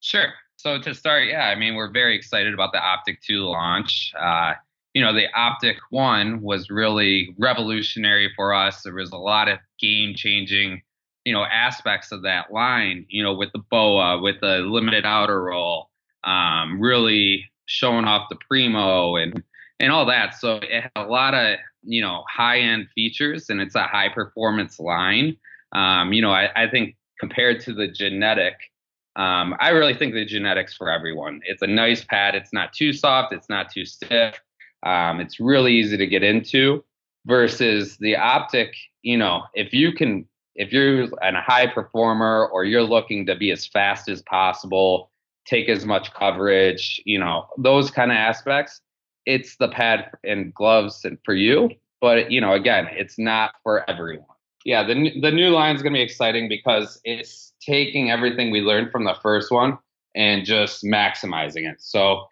[0.00, 0.32] Sure.
[0.56, 4.12] So to start, yeah, I mean, we're very excited about the Optik 2 launch.
[4.18, 4.54] Uh,
[4.94, 8.82] you know, the Optik 1 was really revolutionary for us.
[8.82, 10.82] There was a lot of game changing,
[11.24, 15.42] you know, aspects of that line, you know, with the BOA, with the limited outer
[15.42, 15.90] roll,
[16.24, 19.42] um, really showing off the primo and
[19.78, 20.34] and all that.
[20.34, 24.08] So it had a lot of you know high end features, and it's a high
[24.08, 25.36] performance line.
[25.72, 28.54] Um, you know, I, I, think compared to the genetic,
[29.14, 31.40] um, I really think the genetics for everyone.
[31.44, 32.34] It's a nice pad.
[32.34, 33.32] It's not too soft.
[33.32, 34.40] It's not too stiff.
[34.82, 36.84] Um, it's really easy to get into.
[37.26, 38.70] Versus the optik,
[39.02, 43.50] you know, if you can, if you're a high performer or you're looking to be
[43.50, 45.10] as fast as possible,
[45.44, 48.80] take as much coverage, you know, those kind of aspects
[49.26, 51.70] it's the pad and gloves for you.
[52.00, 54.26] But you know, again, it's not for everyone.
[54.64, 58.60] Yeah, the the new line is going to be exciting because it's taking everything we
[58.60, 59.78] learned from the first one
[60.14, 61.80] and just maximizing it.
[61.80, 62.24] So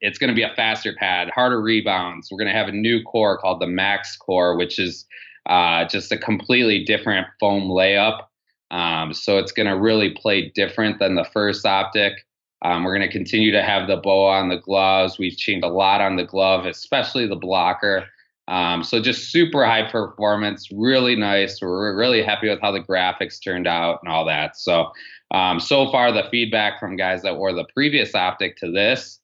[0.00, 2.28] it's going to be a faster pad, harder rebounds.
[2.30, 5.06] We're going to have a new core called the Max Core, which is
[5.46, 8.22] uh, just a completely different foam layup.
[8.70, 12.14] Um, so it's going to really play different than the first optik.
[12.62, 15.18] Um, we're going to continue to have the boa on the gloves.
[15.18, 18.06] We've changed a lot on the glove, especially the blocker.
[18.48, 21.60] Um, so just super high performance, really nice.
[21.60, 24.56] We're really happy with how the graphics turned out and all that.
[24.56, 24.90] So,
[25.30, 29.20] um, so far the feedback from guys that wore the previous optik to this,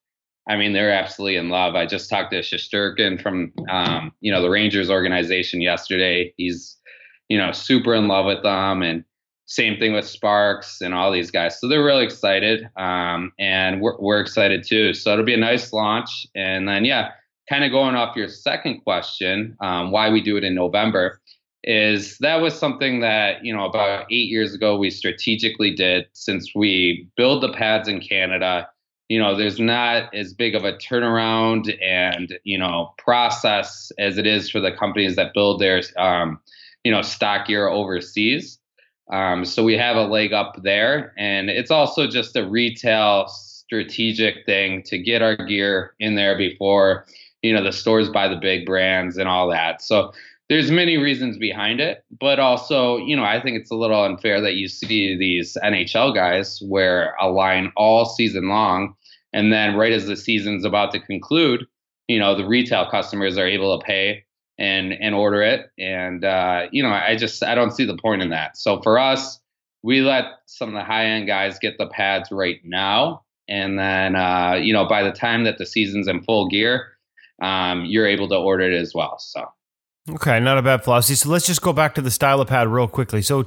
[0.48, 1.74] I mean, they're absolutely in love.
[1.74, 6.32] I just talked to Shesterkin from, um, you know, the Rangers organization yesterday.
[6.36, 6.76] He's,
[7.28, 9.04] you know, super in love with them and
[9.46, 11.60] same thing with Sparks and all these guys.
[11.60, 14.94] So they're really excited, um, and we're we're excited too.
[14.94, 17.10] So it'll be a nice launch, and then yeah,
[17.48, 21.20] kind of going off your second question, um, why we do it in November
[21.64, 26.54] is that was something that you know about eight years ago we strategically did since
[26.54, 28.66] we build the pads in Canada
[29.10, 34.26] you know there's not as big of a turnaround and you know process as it
[34.26, 36.40] is for the companies that build their um,
[36.84, 38.56] you know stock gear overseas.
[39.12, 44.46] Um, so we have a leg up there and it's also just a retail strategic
[44.46, 47.04] thing to get our gear in there before
[47.42, 49.82] you know the stores buy the big brands and all that.
[49.82, 50.12] So
[50.48, 54.40] there's many reasons behind it but also you know i think it's a little unfair
[54.40, 58.96] that you see these nhl guys wear a line all season long
[59.32, 61.66] and then right as the season's about to conclude,
[62.08, 64.24] you know, the retail customers are able to pay
[64.58, 65.70] and and order it.
[65.78, 68.56] And uh, you know, I just I don't see the point in that.
[68.56, 69.40] So for us,
[69.82, 74.16] we let some of the high end guys get the pads right now, and then
[74.16, 76.88] uh, you know, by the time that the season's in full gear,
[77.42, 79.18] um, you're able to order it as well.
[79.18, 79.46] So.
[80.08, 81.14] Okay, not a bad philosophy.
[81.14, 83.22] So let's just go back to the style of pad real quickly.
[83.22, 83.46] So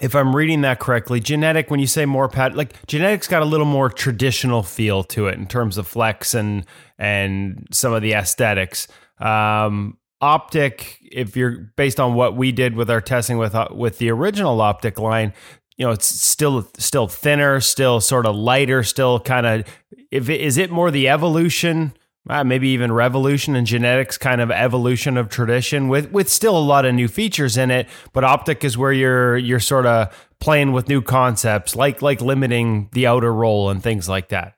[0.00, 3.44] if I'm reading that correctly, genetic, when you say more pat, like genetic's got a
[3.44, 6.64] little more traditional feel to it in terms of flex and
[6.98, 8.88] and some of the aesthetics.
[9.18, 13.98] Um, optik, if you're based on what we did with our testing with uh, with
[13.98, 15.32] the original optik line,
[15.76, 19.64] you know, it's still still thinner, still sort of lighter, still kind of.
[20.10, 21.92] If it, is it more the evolution
[22.28, 26.60] uh, maybe even revolution and genetics kind of evolution of tradition with with still a
[26.60, 30.72] lot of new features in it but optik is where you're you're sort of playing
[30.72, 34.54] with new concepts like like limiting the outer roll and things like that.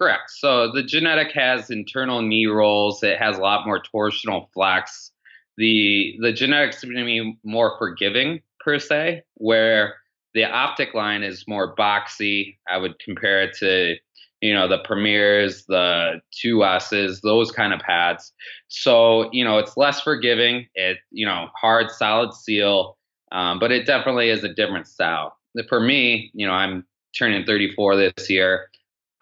[0.00, 0.30] Correct.
[0.30, 5.12] So the genetic has internal knee rolls it has a lot more torsional flex
[5.56, 9.94] the the genetics going to be more forgiving per se where
[10.34, 12.56] the optik line is more boxy.
[12.68, 13.96] I would compare it to
[14.42, 18.32] you know the premiers the two s's those kind of pads.
[18.68, 22.98] So you know it's less forgiving it you know hard solid seal
[23.30, 25.36] um, but it definitely is a different style.
[25.68, 26.84] For me you know i'm
[27.16, 28.68] turning 34 this year.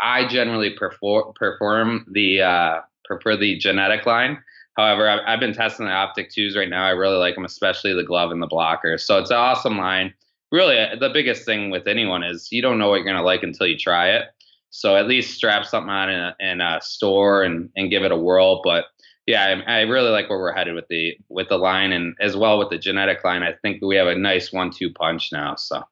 [0.00, 4.42] I generally prefer perform the uh, prefer the genetic line.
[4.76, 6.84] However I've, I've been testing the optik twos right now.
[6.84, 8.96] I really like them especially the glove and the blocker.
[8.96, 10.14] So it's an awesome line.
[10.50, 13.42] Really the biggest thing with anyone is you don't know what you're going to like
[13.42, 14.28] until you try it
[14.70, 18.12] so at least strap something on in a, in a store and, and give it
[18.12, 18.62] a whirl.
[18.62, 18.84] But
[19.26, 22.36] yeah, I, I, really like where we're headed with the with the line and as
[22.36, 23.42] well with the genetic line.
[23.42, 25.56] I think we have a nice one-two punch now.
[25.56, 25.82] So.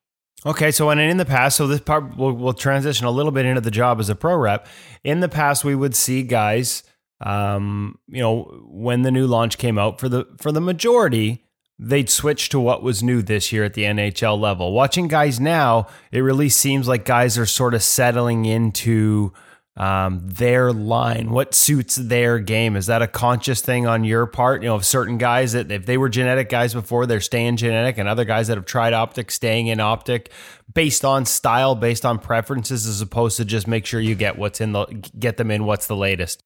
[0.47, 3.45] Okay, so when in the past, so this part we'll, we'll transition a little bit
[3.45, 4.69] into the job as a pro rep.
[5.03, 6.85] In the past, we would see guys,
[7.21, 11.45] um, you know, when the new launch came out for the for the majority,
[11.79, 14.73] they'd switch to what was new this year at the NHL level.
[14.73, 19.33] Watching guys now, it really seems like guys are sort of settling into
[19.79, 22.75] um, their line, what suits their game.
[22.75, 24.63] Is that a conscious thing on your part?
[24.63, 27.97] You know, of certain guys that if they were genetic guys before, they're staying genetic,
[27.97, 30.29] and other guys that have tried optik, staying in optik,
[30.75, 34.61] based on style, based on preferences, as opposed to just make sure you get what's
[34.61, 34.85] in the
[35.17, 36.43] get them in what's the latest.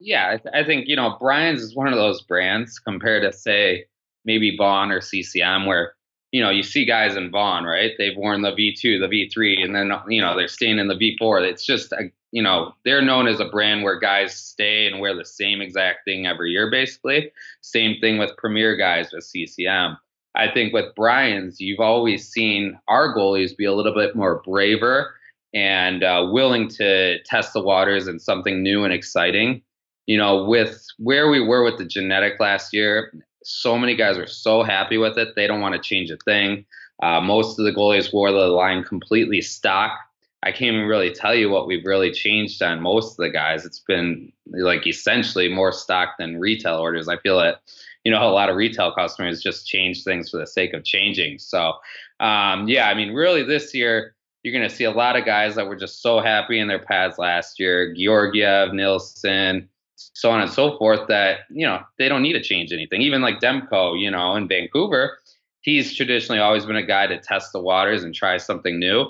[0.00, 3.38] Yeah, I, th- I think you know Brian's is one of those brands compared to
[3.38, 3.84] say
[4.24, 5.94] maybe Vaughn or CCM, where
[6.32, 7.92] you know you see guys in Vaughn, right?
[7.98, 11.48] They've worn the V2, the V3, and then you know they're staying in the V4.
[11.48, 15.14] It's just a, you know they're known as a brand where guys stay and wear
[15.14, 17.30] the same exact thing every year, basically.
[17.60, 19.96] Same thing with Premier guys with CCM.
[20.34, 25.14] I think with Brian's, you've always seen our goalies be a little bit more braver
[25.54, 29.62] and uh, willing to test the waters in something new and exciting.
[30.06, 33.14] You know, with where we were with the genetic last year,
[33.44, 35.34] so many guys are so happy with it.
[35.36, 36.64] They don't want to change a thing.
[37.02, 39.98] Uh, most of the goalies wore the line completely stock.
[40.42, 43.64] I can't even really tell you what we've really changed on most of the guys.
[43.64, 47.08] It's been like essentially more stock than retail orders.
[47.08, 47.62] I feel that,
[48.04, 51.38] you know, a lot of retail customers just change things for the sake of changing.
[51.38, 51.72] So,
[52.20, 55.54] um, yeah, I mean, really this year, you're going to see a lot of guys
[55.54, 57.94] that were just so happy in their pads last year.
[57.94, 62.72] Georgiev, Nilsson, so on and so forth that you know they don't need to change
[62.72, 63.02] anything.
[63.02, 65.18] Even like demko you know in vancouver
[65.64, 69.06] he's traditionally always been a guy to test the waters and try something new.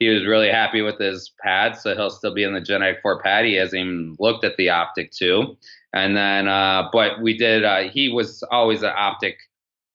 [0.00, 3.22] He was really happy with his pad so he'll still be in the genetic 4
[3.22, 3.44] pad.
[3.44, 5.56] He hasn't even looked at the optik 2
[5.94, 9.36] and then uh, but we did uh, he was always an optik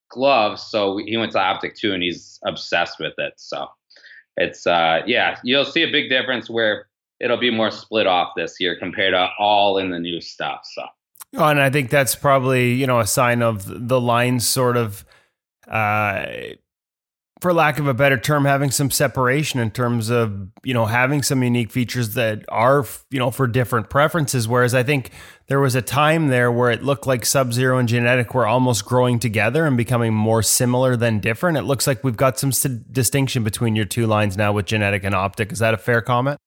[0.10, 3.34] glove so he went to optik 2 and he's obsessed with it.
[3.38, 3.68] So
[4.38, 6.87] it's uh yeah you'll see a big difference where
[7.20, 10.62] it'll be more split off this year compared to all in the new stuff.
[10.74, 10.84] So.
[11.36, 15.06] Oh, and I think that's probably you know a sign of the lines sort of
[15.68, 16.26] uh,
[17.42, 21.22] for lack of a better term, having some separation in terms of you know having
[21.22, 24.48] some unique features that are you know for different preferences.
[24.48, 25.12] Whereas I think
[25.48, 28.86] there was a time there where it looked like Sub Zero and Genetic were almost
[28.86, 31.58] growing together and becoming more similar than different.
[31.58, 35.04] It looks like we've got some st- distinction between your two lines now with Genetic
[35.04, 35.52] and Optik.
[35.52, 36.40] Is that a fair comment?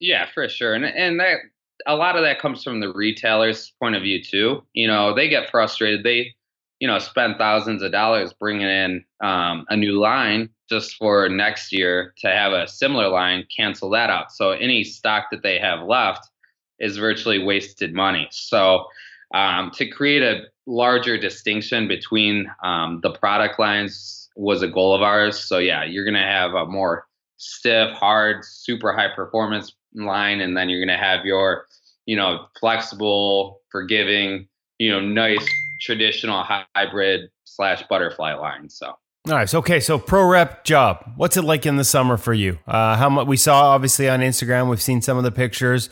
[0.00, 1.38] Yeah, for sure, and and that
[1.86, 4.62] a lot of that comes from the retailer's point of view too.
[4.72, 6.02] You know, they get frustrated.
[6.04, 6.34] They
[6.80, 11.72] you know, spend thousands of dollars bringing in um, a new line just for next
[11.72, 14.32] year to have a similar line, cancel that out.
[14.32, 16.26] So any stock that they have left
[16.78, 18.28] is virtually wasted money.
[18.30, 18.86] So
[19.34, 25.02] um, to create a larger distinction between um, the product lines was a goal of
[25.02, 25.38] ours.
[25.38, 30.68] So yeah, you're to have a more stiff, hard, super high performance line, and then
[30.68, 31.66] you're going to have your,
[32.06, 35.46] you know, flexible, forgiving, you know, nice
[35.80, 38.68] traditional hybrid slash butterfly line.
[38.68, 38.94] So.
[39.26, 39.52] Nice.
[39.52, 41.12] Okay, so pro rep job.
[41.16, 42.58] What's it like in the summer for you?
[42.66, 44.70] Uh, how much we saw obviously on Instagram.
[44.70, 45.90] We've seen some of the pictures.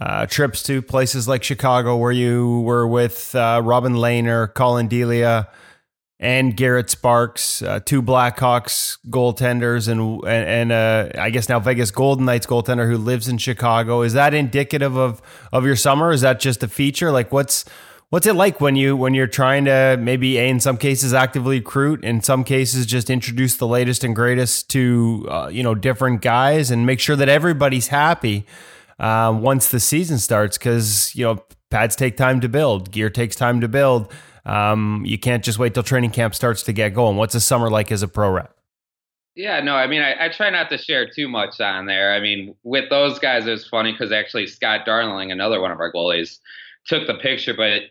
[0.00, 5.48] Uh, trips to places like Chicago, where you were with uh, Robin Lehner, Collin Delia,
[6.20, 12.24] and Garrett Sparks, uh, two Blackhawks goaltenders, and and, uh, I guess now Vegas Golden
[12.24, 14.02] Knights goaltender who lives in Chicago.
[14.02, 16.10] Is that indicative of of your summer?
[16.10, 17.12] Is that just a feature?
[17.12, 17.64] Like, what's
[18.10, 22.02] What's it like when you when you're trying to maybe in some cases actively recruit,
[22.02, 26.70] in some cases just introduce the latest and greatest to uh, you know different guys
[26.70, 28.46] and make sure that everybody's happy
[28.98, 30.56] uh, once the season starts?
[30.56, 34.10] Because you know pads take time to build, gear takes time to build.
[34.48, 37.16] Um, you can't just wait till training camp starts to get going.
[37.16, 38.54] What's a summer like as a pro rep?
[39.34, 42.12] Yeah, no, I mean, I, I, try not to share too much on there.
[42.12, 45.78] I mean, with those guys, it was funny because actually Scott Darling, another one of
[45.78, 46.38] our goalies,
[46.86, 47.82] took the picture, but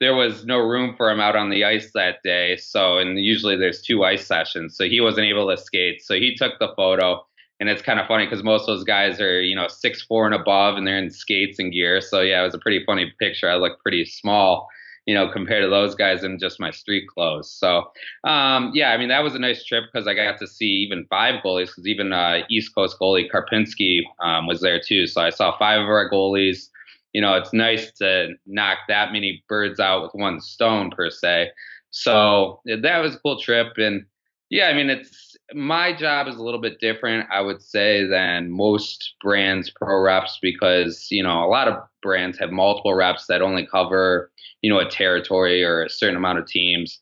[0.00, 2.56] there was no room for him out on the ice that day.
[2.56, 4.76] So, and usually there's two ice sessions.
[4.76, 6.02] So he wasn't able to skate.
[6.02, 7.24] So he took the photo.
[7.60, 10.26] And it's kind of funny because most of those guys are, you know, six four
[10.26, 12.00] and above, and they're in skates and gear.
[12.00, 13.48] So yeah, it was a pretty funny picture.
[13.48, 14.68] I look pretty small,
[15.06, 17.50] you know, compared to those guys in just my street clothes.
[17.50, 17.90] So
[18.24, 21.06] um, yeah, I mean that was a nice trip because I got to see even
[21.10, 21.66] five goalies.
[21.66, 25.06] Because even uh, East Coast goalie Karpinski um, was there too.
[25.06, 26.68] So I saw five of our goalies
[27.14, 31.52] you know, it's nice to knock that many birds out with one stone per se.
[31.90, 33.78] So that was a cool trip.
[33.78, 34.04] And
[34.50, 38.50] yeah, I mean, it's my job is a little bit different, I would say, than
[38.50, 43.42] most brands pro reps because, you know, a lot of brands have multiple reps that
[43.42, 44.30] only cover,
[44.62, 47.00] you know, a territory or a certain amount of teams.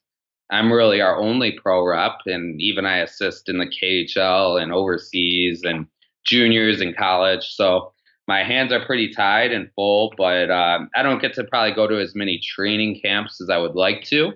[0.50, 5.62] I'm really our only pro rep, and even I assist in the KHL and overseas
[5.64, 5.86] and
[6.26, 7.44] juniors in college.
[7.54, 7.92] So
[8.28, 11.86] my hands are pretty tied and full, but um, I don't get to probably go
[11.86, 14.32] to as many training camps as I would like to.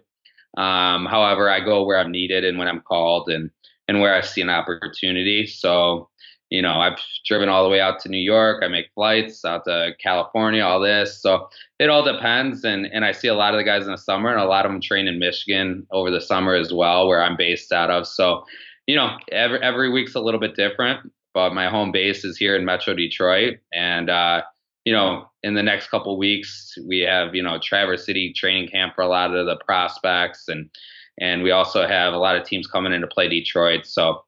[0.56, 3.50] Um, however, I go where I'm needed and when I'm called and
[3.88, 5.46] and where I see an opportunity.
[5.46, 6.08] So,
[6.50, 8.64] you know, I've driven all the way out to New York.
[8.64, 11.22] I make flights out to California, all this.
[11.22, 11.48] So
[11.78, 12.64] it all depends.
[12.64, 14.66] And and I see a lot of the guys in the summer, and a lot
[14.66, 18.06] of them train in Michigan over the summer as well, where I'm based out of.
[18.06, 18.44] So,
[18.86, 22.56] you know, every every week's a little bit different but my home base is here
[22.56, 24.40] in Metro Detroit, and uh,
[24.86, 28.94] you know, in the next couple weeks, we have you know Traverse City training camp
[28.94, 30.70] for a lot of the prospects, and
[31.20, 33.84] and we also have a lot of teams coming in to play Detroit.
[33.84, 34.22] So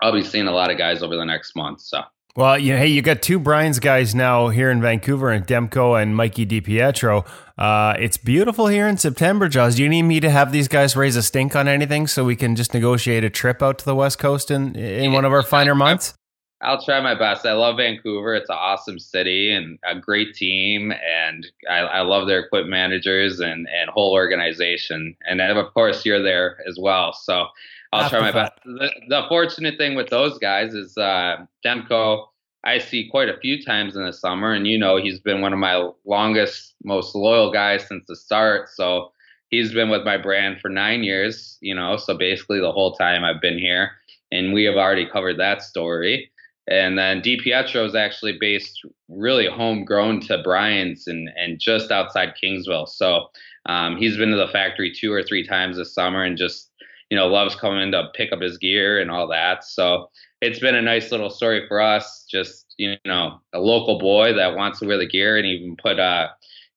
[0.00, 1.82] I'll be seeing a lot of guys over the next month.
[1.82, 2.02] So.
[2.36, 6.14] Well, you, hey, you got two Brian's guys now here in Vancouver, and Demko and
[6.14, 7.28] Mikey DiPietro.
[7.58, 9.74] Uh, it's beautiful here in September, Jaws.
[9.74, 12.36] Do you need me to have these guys raise a stink on anything so we
[12.36, 15.42] can just negotiate a trip out to the West Coast in in one of our
[15.42, 16.14] finer months?
[16.62, 17.46] I'll try my best.
[17.46, 18.34] I love Vancouver.
[18.34, 23.40] It's an awesome city and a great team, and I, I love their equipment managers
[23.40, 25.16] and and whole organization.
[25.26, 27.14] And then of course you're there as well.
[27.14, 27.46] So
[27.92, 28.52] I'll try my best.
[28.64, 32.26] The, the, fortunate thing with those guys is uh, Demko.
[32.62, 35.54] I see quite a few times in the summer, and you know he's been one
[35.54, 38.68] of my longest, most loyal guys since the start.
[38.68, 39.12] So
[39.48, 41.56] he's been with my brand for nine years.
[41.62, 43.92] You know, so basically the whole time I've been here,
[44.30, 46.30] and we have already covered that story.
[46.70, 52.88] And then DiPietro is actually based really homegrown to Brian's and, and just outside Kingsville.
[52.88, 53.26] So
[53.66, 56.70] um, he's been to the factory two or three times this summer and just,
[57.10, 59.64] you know, loves coming to pick up his gear and all that.
[59.64, 60.10] So
[60.40, 62.24] it's been a nice little story for us.
[62.30, 65.98] Just, you know, a local boy that wants to wear the gear and even put,
[65.98, 66.28] uh,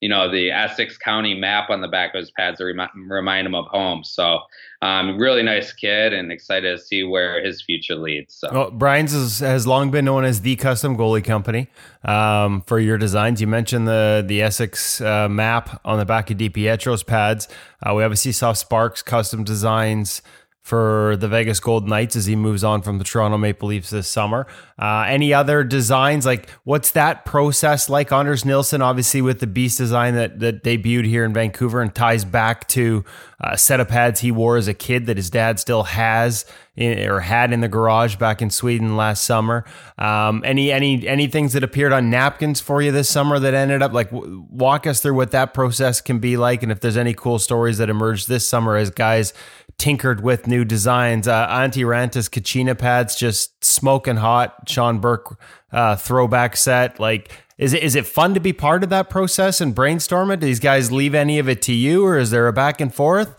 [0.03, 3.47] you know, the Essex County map on the back of his pads to remind, remind
[3.47, 4.03] him of home.
[4.03, 4.39] So,
[4.81, 8.35] um, really nice kid and excited to see where his future leads.
[8.35, 11.69] So, well, Brian's is, has long been known as the custom goalie company
[12.03, 13.39] um, for your designs.
[13.39, 17.47] You mentioned the the Essex uh, map on the back of DiPietro's pads.
[17.81, 20.21] Uh, we obviously saw Sparks custom designs
[20.63, 24.07] for the Vegas Gold Knights as he moves on from the Toronto Maple Leafs this
[24.07, 24.47] summer.
[24.79, 26.25] Uh, any other designs?
[26.25, 28.13] Like, what's that process like?
[28.13, 32.23] Anders Nilsson, obviously, with the Beast design that, that debuted here in Vancouver and ties
[32.23, 33.03] back to
[33.41, 36.45] a set of pads he wore as a kid that his dad still has
[36.75, 39.65] in, or had in the garage back in Sweden last summer.
[39.97, 43.81] Um, any any any things that appeared on napkins for you this summer that ended
[43.81, 46.97] up like w- walk us through what that process can be like, and if there's
[46.97, 49.33] any cool stories that emerged this summer as guys
[49.77, 51.27] tinkered with new designs.
[51.27, 54.69] Uh, Antti Raanta's Kachina pads just smoking hot.
[54.69, 55.37] Sean Burke
[55.71, 56.99] uh, throwback set.
[56.99, 60.39] Like, is it is it fun to be part of that process and brainstorm it?
[60.39, 62.93] Do these guys leave any of it to you, or is there a back and
[62.93, 63.35] forth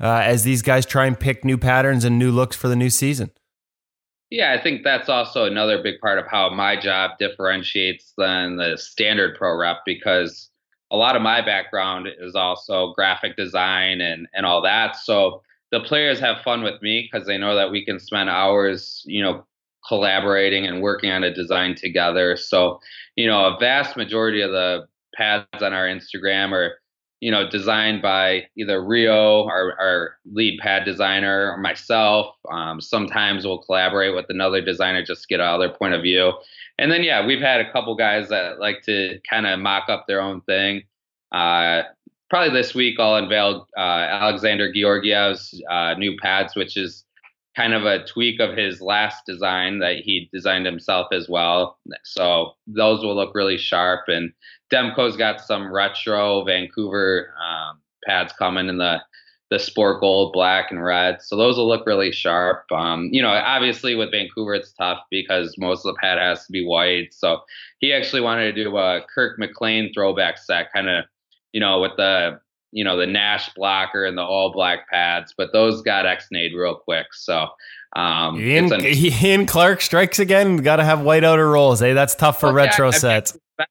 [0.00, 2.90] uh, as these guys try and pick new patterns and new looks for the new
[2.90, 3.30] season?
[4.30, 8.76] Yeah, I think that's also another big part of how my job differentiates than the
[8.76, 10.50] standard pro rep because
[10.92, 14.96] a lot of my background is also graphic design and and all that.
[14.96, 15.42] So
[15.72, 19.22] the players have fun with me because they know that we can spend hours, you
[19.22, 19.44] know,
[19.86, 22.36] collaborating and working on a design together.
[22.36, 22.80] So,
[23.16, 26.74] you know, a vast majority of the pads on our Instagram are,
[27.20, 32.34] you know, designed by either Rio, our, our lead pad designer, or myself.
[32.50, 36.32] Um, sometimes we'll collaborate with another designer just to get another point of view.
[36.78, 40.06] And then, yeah, we've had a couple guys that like to kind of mock up
[40.06, 40.82] their own thing.
[41.30, 41.82] Uh,
[42.30, 47.04] probably this week I'll unveil uh, Alexander Georgiev's uh, new pads, which is
[47.56, 51.78] kind of a tweak of his last design that he designed himself as well.
[52.04, 54.02] So those will look really sharp.
[54.08, 54.32] And
[54.72, 59.00] Demko's got some retro Vancouver um, pads coming in the
[59.50, 61.20] the sport gold, black, and red.
[61.20, 62.70] So those will look really sharp.
[62.70, 66.52] Um, you know, obviously with Vancouver, it's tough because most of the pad has to
[66.52, 67.12] be white.
[67.12, 67.40] So
[67.80, 71.04] he actually wanted to do a Kirk McLean throwback set, kind of
[71.52, 72.40] you know, with the
[72.72, 76.76] you know the Nash blocker and the all black pads, but those got X-nayed real
[76.76, 77.06] quick.
[77.12, 77.48] So
[77.96, 80.58] um, Ian, an- Ian Clark strikes again.
[80.58, 81.80] Got to have white outer rolls.
[81.80, 83.38] Hey, that's tough for well, retro yeah, sets.
[83.58, 83.66] I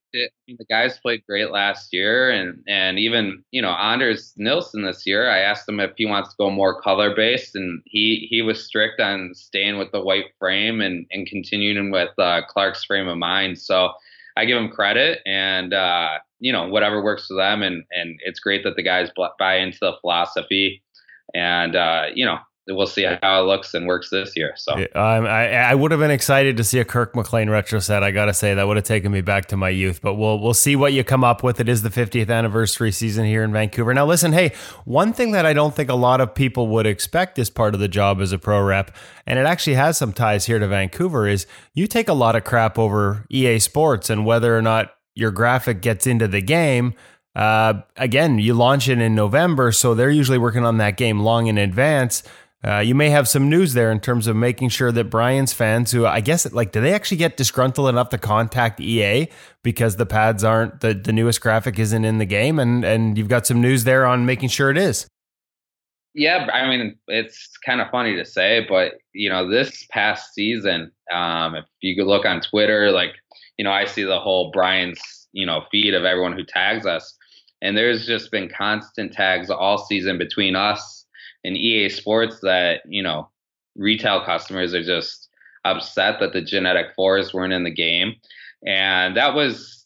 [0.47, 5.05] mean, the guys played great last year, and and even you know Anders Nilsson this
[5.05, 5.29] year.
[5.29, 8.63] I asked him if he wants to go more color based, and he he was
[8.63, 13.17] strict on staying with the white frame and and continuing with uh, Clark's frame of
[13.17, 13.57] mind.
[13.57, 13.91] So
[14.37, 18.39] I give him credit, and uh, you know whatever works for them, and and it's
[18.39, 20.81] great that the guys buy into the philosophy,
[21.33, 22.39] and uh, you know
[22.73, 24.53] we'll see how it looks and works this year.
[24.55, 28.03] So um, I, I would have been excited to see a Kirk McLean retro set.
[28.03, 30.01] I gotta say that would have taken me back to my youth.
[30.01, 31.59] But we'll we'll see what you come up with.
[31.59, 33.93] It is the 50th anniversary season here in Vancouver.
[33.93, 34.53] Now, listen, hey,
[34.85, 37.79] one thing that I don't think a lot of people would expect as part of
[37.79, 41.27] the job as a pro rep, and it actually has some ties here to Vancouver,
[41.27, 45.31] is you take a lot of crap over EA Sports and whether or not your
[45.31, 46.93] graphic gets into the game.
[47.35, 51.47] Uh, again, you launch it in November, so they're usually working on that game long
[51.47, 52.23] in advance.
[52.61, 55.91] Uh, you may have some news there in terms of making sure that Brian's fans,
[55.91, 59.29] who I guess, like, do they actually get disgruntled enough to contact EA
[59.63, 63.29] because the pads aren't the, the newest graphic isn't in the game, and and you've
[63.29, 65.07] got some news there on making sure it is.
[66.13, 70.91] Yeah, I mean, it's kind of funny to say, but you know, this past season,
[71.13, 73.13] um, if you could look on Twitter, like,
[73.59, 77.13] you know, I see the whole Brian's, you know, feed of everyone who tags us,
[77.61, 81.05] and there's just been constant tags all season between us
[81.43, 83.29] and EA Sports that you know
[83.75, 85.27] retail customers are just
[85.65, 88.15] upset that the GNETiK fours weren't in the game,
[88.65, 89.85] and that was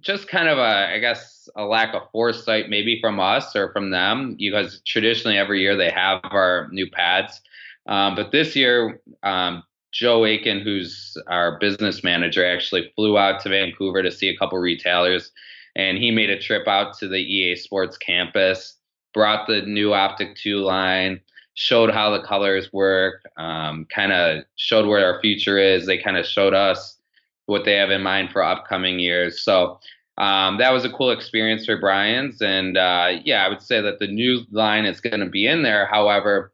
[0.00, 3.90] just kind of a I guess a lack of foresight maybe from us or from
[3.90, 7.40] them because traditionally every year they have our new pads,
[7.86, 9.00] um, but this year.
[9.22, 9.62] Um,
[9.98, 14.58] Joe Aiken, who's our business manager, actually flew out to Vancouver to see a couple
[14.58, 15.30] retailers,
[15.74, 18.76] and he made a trip out to the EA Sports campus
[19.16, 21.18] brought the new Optik 2 line,
[21.54, 25.86] showed how the colors work, um, kind of showed where our future is.
[25.86, 26.98] They kind of showed us
[27.46, 29.42] what they have in mind for upcoming years.
[29.42, 29.80] So
[30.18, 32.42] um, that was a cool experience for Brian's.
[32.42, 35.62] And uh, yeah, I would say that the new line is going to be in
[35.62, 35.86] there.
[35.86, 36.52] However,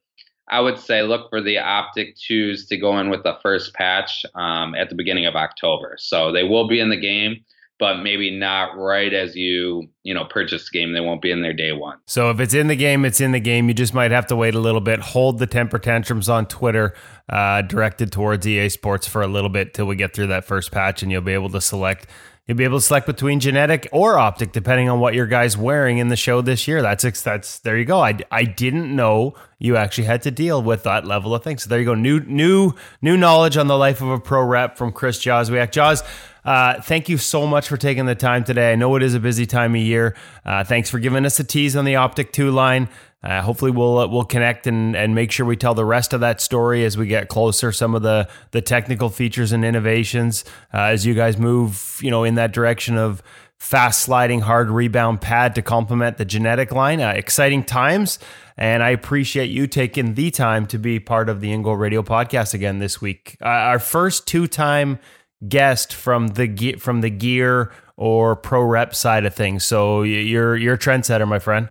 [0.49, 4.25] I would say look for the Optik 2s to go in with the first patch
[4.35, 5.97] um, at the beginning of October.
[5.99, 7.45] So they will be in the game
[7.83, 10.93] but maybe not right as you you know purchase the game.
[10.93, 11.99] They won't be in there day one.
[12.07, 13.67] So if it's in the game, it's in the game.
[13.67, 15.01] You just might have to wait a little bit.
[15.01, 16.95] Hold the temper tantrums on Twitter,
[17.29, 20.71] uh, directed towards EA Sports for a little bit till we get through that first
[20.71, 22.07] patch, and you'll be able to select.
[22.47, 25.99] You'll be able to select between GNETiK or optik, depending on what your guy's wearing
[25.99, 26.83] in the show this year.
[26.83, 28.01] That's that's there you go.
[28.01, 31.63] I, I didn't know you actually had to deal with that level of things.
[31.63, 31.95] So there you go.
[31.95, 35.71] New new new knowledge on the life of a pro rep from Chris Jozwiak.
[35.71, 36.03] Jaws.
[36.45, 38.73] Uh, thank you so much for taking the time today.
[38.73, 40.17] I know it is a busy time of year.
[40.45, 42.89] Uh, thanks for giving us a tease on the Optik 2 line.
[43.23, 46.21] Uh, hopefully we'll uh, we'll connect and and make sure we tell the rest of
[46.21, 47.71] that story as we get closer.
[47.73, 50.45] Some of the the technical features and innovations
[50.75, 53.23] uh, as you guys move, you know, in that direction of
[53.59, 57.01] fast sliding hard rebound pad to complement the GNETiK line.
[57.01, 58.19] Uh, exciting times,
[58.57, 62.03] and I appreciate you taking the time to be part of the In Goal Radio
[62.03, 63.37] podcast again this week.
[63.41, 64.99] Uh, our first two time
[65.47, 69.65] guest from the from the gear or pro rep side of things.
[69.65, 71.69] So you're you're a trendsetter, my friend.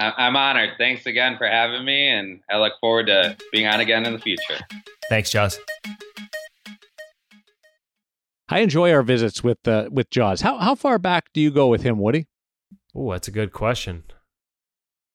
[0.00, 0.70] I'm honored.
[0.78, 4.18] Thanks again for having me, and I look forward to being on again in the
[4.18, 4.58] future.
[5.08, 5.58] Thanks, Jaws.
[8.48, 10.40] I enjoy our visits with uh, with Jaws.
[10.40, 12.26] How how far back do you go with him, Woody?
[12.94, 14.04] Oh, that's a good question.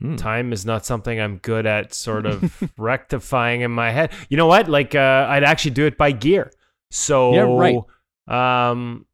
[0.01, 0.15] Hmm.
[0.15, 4.11] Time is not something I'm good at sort of rectifying in my head.
[4.29, 4.67] You know what?
[4.69, 6.51] Like uh, I'd actually do it by gear.
[6.91, 7.83] So yeah,
[8.27, 8.73] right.
[8.73, 9.05] Um,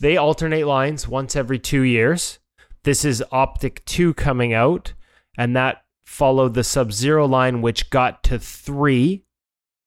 [0.00, 2.38] they alternate lines once every two years.
[2.86, 4.92] This is Optik 2 coming out,
[5.36, 9.24] and that followed the Sub Zero line, which got to three.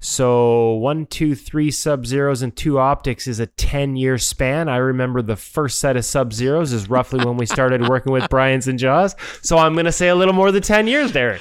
[0.01, 4.67] So one, two, three Sub Zeros and two Optiks is a 10 year span.
[4.67, 8.27] I remember the first set of Sub Zeros is roughly when we started working with
[8.29, 9.15] Brian's and Jaws.
[9.43, 11.39] So I'm going to say a little more than 10 years, Derek.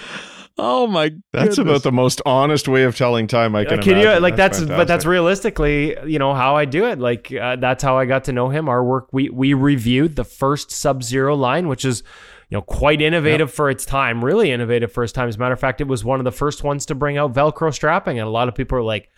[0.60, 1.10] Oh my!
[1.32, 1.59] That's goodness.
[1.59, 3.78] about the most honest way of telling time I can.
[3.78, 4.12] Uh, can imagine.
[4.14, 6.98] you like that's, that's but that's realistically, you know, how I do it.
[6.98, 8.68] Like uh, that's how I got to know him.
[8.68, 12.02] Our work we we reviewed the first Sub Zero line, which is
[12.51, 13.55] you know quite innovative yep.
[13.55, 15.28] for its time, really innovative for its time.
[15.28, 17.32] As a matter of fact, it was one of the first ones to bring out
[17.32, 19.10] Velcro strapping, and a lot of people are like.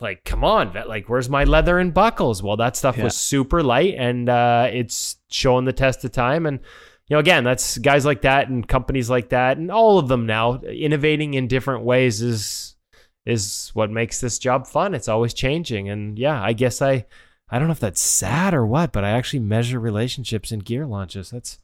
[0.00, 2.40] Like, come on, like, where's my leather and buckles?
[2.40, 3.02] Well, that stuff yeah.
[3.02, 6.46] was super light and uh, it's showing the test of time.
[6.46, 6.60] And
[7.08, 10.26] you know, again, that's guys like that and companies like that and all of them
[10.26, 12.76] now innovating in different ways is
[13.24, 14.94] is what makes this job fun.
[14.94, 15.88] It's always changing.
[15.88, 17.06] And yeah, I guess I
[17.50, 20.86] I don't know if that's sad or what, but I actually measure relationships in gear
[20.86, 21.30] launches.
[21.30, 21.58] That's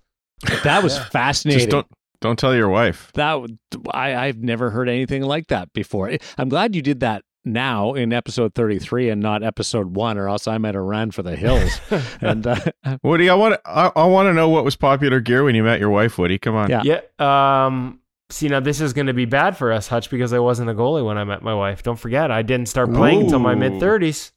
[0.62, 1.04] that was yeah.
[1.10, 1.60] fascinating.
[1.60, 1.86] Just don't
[2.20, 3.10] don't tell your wife.
[3.14, 3.46] That
[3.90, 6.10] I I've never heard anything like that before.
[6.38, 10.48] I'm glad you did that now in episode 33 and not episode 1 or else
[10.48, 11.80] I'm might have ran for the hills.
[12.20, 12.56] and uh,
[13.02, 15.80] Woody, I want I, I want to know what was popular gear when you met
[15.80, 16.38] your wife, Woody.
[16.38, 16.70] Come on.
[16.70, 16.82] Yeah.
[16.84, 17.64] Yeah.
[17.66, 18.00] Um
[18.30, 20.74] See now, this is going to be bad for us, Hutch, because I wasn't a
[20.74, 21.82] goalie when I met my wife.
[21.82, 23.24] Don't forget, I didn't start playing Ooh.
[23.24, 24.32] until my mid thirties.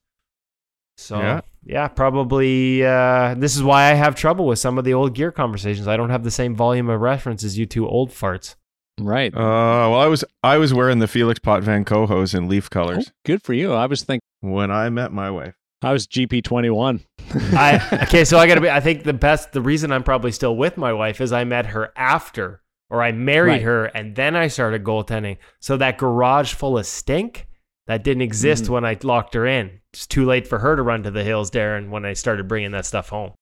[0.98, 2.86] So yeah, yeah probably.
[2.86, 5.88] Uh, this is why I have trouble with some of the old gear conversations.
[5.88, 8.56] I don't have the same volume of reference as you two old farts.
[9.00, 9.34] Right.
[9.34, 13.06] Uh, well, I was I was wearing the Felix Pot Potvin Kohos in leaf colors.
[13.10, 13.74] Oh, good for you.
[13.74, 15.56] I was thinking when I met my wife.
[15.84, 17.04] I was GP twenty one.
[17.34, 18.70] I okay, so I got to be.
[18.70, 19.52] I think the best.
[19.52, 23.12] The reason I'm probably still with my wife is I met her after, or I
[23.12, 23.62] married right.
[23.62, 25.38] her, and then I started goaltending.
[25.60, 27.48] So that garage full of stink
[27.86, 28.70] that didn't exist mm.
[28.70, 29.80] when I locked her in.
[29.94, 31.90] It's too late for her to run to the hills, Darren.
[31.90, 33.34] When I started bringing that stuff home.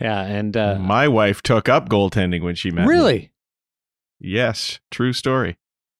[0.00, 2.86] Yeah, and uh, my wife took up goaltending when she met.
[2.86, 3.18] Really?
[3.18, 3.30] Me.
[4.20, 5.56] Yes, true story.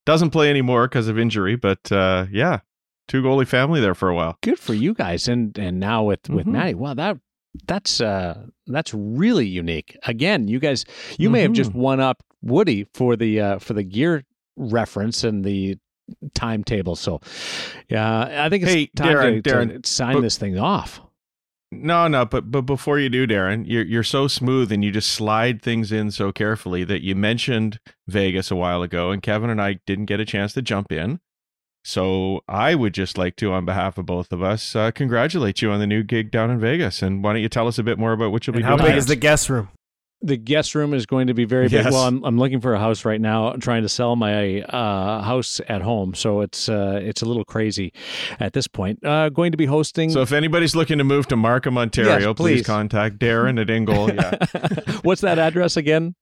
[0.07, 2.61] Doesn't play anymore because of injury, but uh, yeah,
[3.09, 4.39] two goalie family there for a while.
[4.43, 6.53] Good for you guys, and and now with with mm-hmm.
[6.53, 7.19] Maddie, wow, that
[7.66, 9.97] that's uh that's really unique.
[10.05, 10.85] Again, you guys,
[11.19, 11.32] you mm-hmm.
[11.32, 11.81] may have just mm-hmm.
[11.81, 14.24] won up Woody for the uh, for the gear
[14.57, 15.78] reference and the
[16.35, 16.97] timetable.
[16.97, 17.20] So,
[17.89, 21.01] yeah, I think it's hey, time Darren, to, Darren, to sign but, this thing off.
[21.83, 25.11] No, no, but but before you do, Darren, you're you're so smooth and you just
[25.11, 29.61] slide things in so carefully that you mentioned Vegas a while ago, and Kevin and
[29.61, 31.21] I didn't get a chance to jump in.
[31.87, 35.71] So I would just like to, on behalf of both of us, uh, congratulate you
[35.71, 37.03] on the new gig down in Vegas.
[37.03, 38.77] And why don't you tell us a bit more about what you'll and be how
[38.77, 38.89] doing?
[38.89, 39.69] How big is the guest room?
[40.25, 41.85] The guest room is going to be very big.
[41.85, 41.93] Yes.
[41.93, 43.49] Well, I'm, I'm looking for a house right now.
[43.49, 47.45] I'm trying to sell my uh, house at home, so it's uh, it's a little
[47.45, 47.93] crazy
[48.41, 49.05] at this point.
[49.05, 50.11] Uh, going to be hosting.
[50.11, 52.61] So if anybody's looking to move to Markham, Ontario, yes, please.
[52.61, 52.67] please.
[52.67, 54.13] contact Darren at In Goal.
[54.13, 54.37] Yeah.
[55.03, 56.15] What's that address again?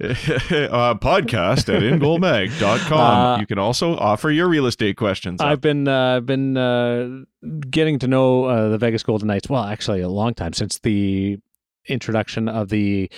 [0.02, 2.98] uh, podcast at ingoalmag.com.
[2.98, 5.42] Uh, you can also offer your real estate questions.
[5.42, 5.46] Up.
[5.46, 7.24] I've been uh, been uh,
[7.68, 9.50] getting to know uh, the Vegas Golden Knights.
[9.50, 11.38] Well, actually, a long time since the
[11.86, 13.10] introduction of the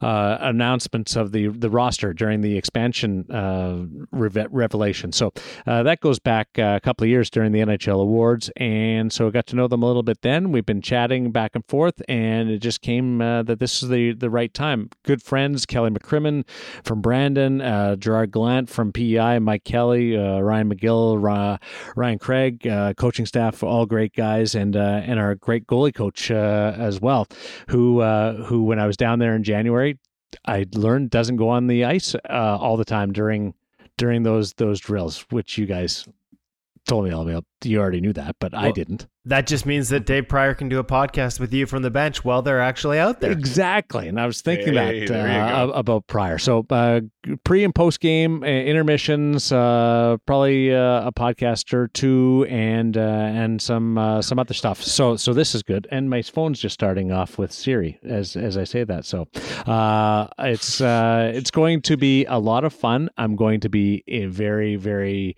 [0.00, 5.12] uh, announcements of the the roster during the expansion uh, revelation.
[5.12, 5.32] So
[5.66, 9.26] uh, that goes back uh, a couple of years during the NHL awards, and so
[9.26, 10.22] I got to know them a little bit.
[10.22, 13.88] Then we've been chatting back and forth, and it just came uh, that this is
[13.88, 14.90] the the right time.
[15.04, 16.44] Good friends, Kelly McCrimmon
[16.84, 21.58] from Brandon, uh, Gerard Gallant from PEI, Mike Kelly, Ryan McGill,
[21.96, 27.26] Ryan Craig, coaching staff, all great guys, and and our great goalie coach as well,
[27.68, 29.98] who uh, who when I was down there in January,
[30.46, 33.54] I learned doesn't go on the ice uh, all the time during
[33.96, 36.06] during those those drills, which you guys
[36.86, 37.44] told me all about.
[37.66, 39.06] You already knew that, but well, I didn't.
[39.24, 42.24] That just means that Dave Prior can do a podcast with you from the bench
[42.24, 43.32] while they're actually out there.
[43.32, 46.38] Exactly, and I was thinking Hey, that there uh, about Pryor.
[46.38, 47.00] So uh,
[47.44, 53.00] pre and post game uh, intermissions, uh, probably uh, a podcast or two, and uh,
[53.00, 54.82] and some uh, some other stuff.
[54.82, 55.88] So so this is good.
[55.90, 59.04] And my phone's just starting off with Siri as as I say that.
[59.04, 59.26] So
[59.66, 63.10] uh, it's uh, it's going to be a lot of fun.
[63.16, 65.36] I'm going to be a very very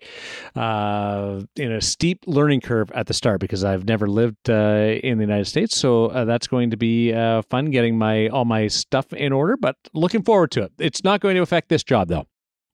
[0.55, 5.17] uh, in a steep learning curve at the start because I've never lived uh, in
[5.17, 5.77] the United States.
[5.77, 9.57] So uh, that's going to be uh, fun getting my all my stuff in order.
[9.57, 10.71] But looking forward to it.
[10.79, 12.27] It's not going to affect this job though.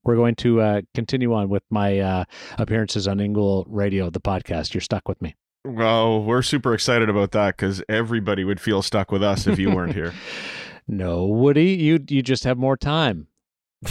[0.03, 2.25] We're going to uh, continue on with my uh,
[2.59, 4.73] appearances on In Goal Radio, the podcast.
[4.73, 5.35] You're stuck with me.
[5.63, 9.71] Well, we're super excited about that because everybody would feel stuck with us if you
[9.71, 10.13] weren't here.
[10.87, 13.27] No, Woody, you you just have more time.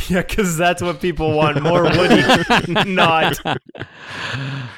[0.09, 2.23] yeah, because that's what people want more Woody,
[2.93, 3.39] not.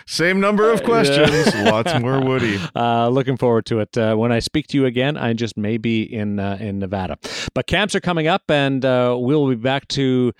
[0.06, 2.58] Same number of questions, lots more Woody.
[2.76, 3.96] Uh, looking forward to it.
[3.96, 7.18] Uh, when I speak to you again, I just may be in uh, in Nevada.
[7.54, 10.32] But camps are coming up, and uh, we'll be back to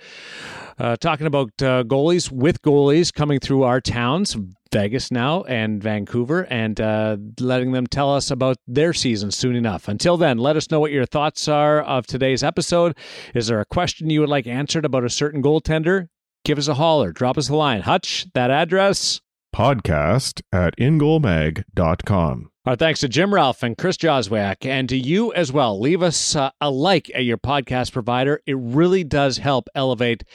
[0.77, 4.37] uh, talking about uh, goalies with goalies coming through our towns,
[4.71, 9.87] Vegas now and Vancouver, and uh, letting them tell us about their season soon enough.
[9.87, 12.97] Until then, let us know what your thoughts are of today's episode.
[13.33, 16.09] Is there a question you would like answered about a certain goaltender?
[16.43, 17.11] Give us a holler.
[17.11, 17.81] Drop us a line.
[17.81, 19.21] Hutch, that address.
[19.55, 22.51] Podcast at ingoalmag.com.
[22.67, 25.79] Our thanks to Jim Ralph and Chris Jozwiak, and to you as well.
[25.79, 28.41] Leave us uh, a like at your podcast provider.
[28.45, 30.25] It really does help elevate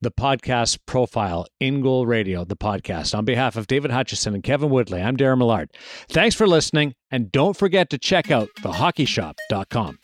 [0.00, 3.16] the podcast profile, In Radio, the podcast.
[3.16, 5.70] On behalf of David Hutchison and Kevin Woodley, I'm Darren Millard.
[6.08, 9.98] Thanks for listening, and don't forget to check out thehockeyshop.com.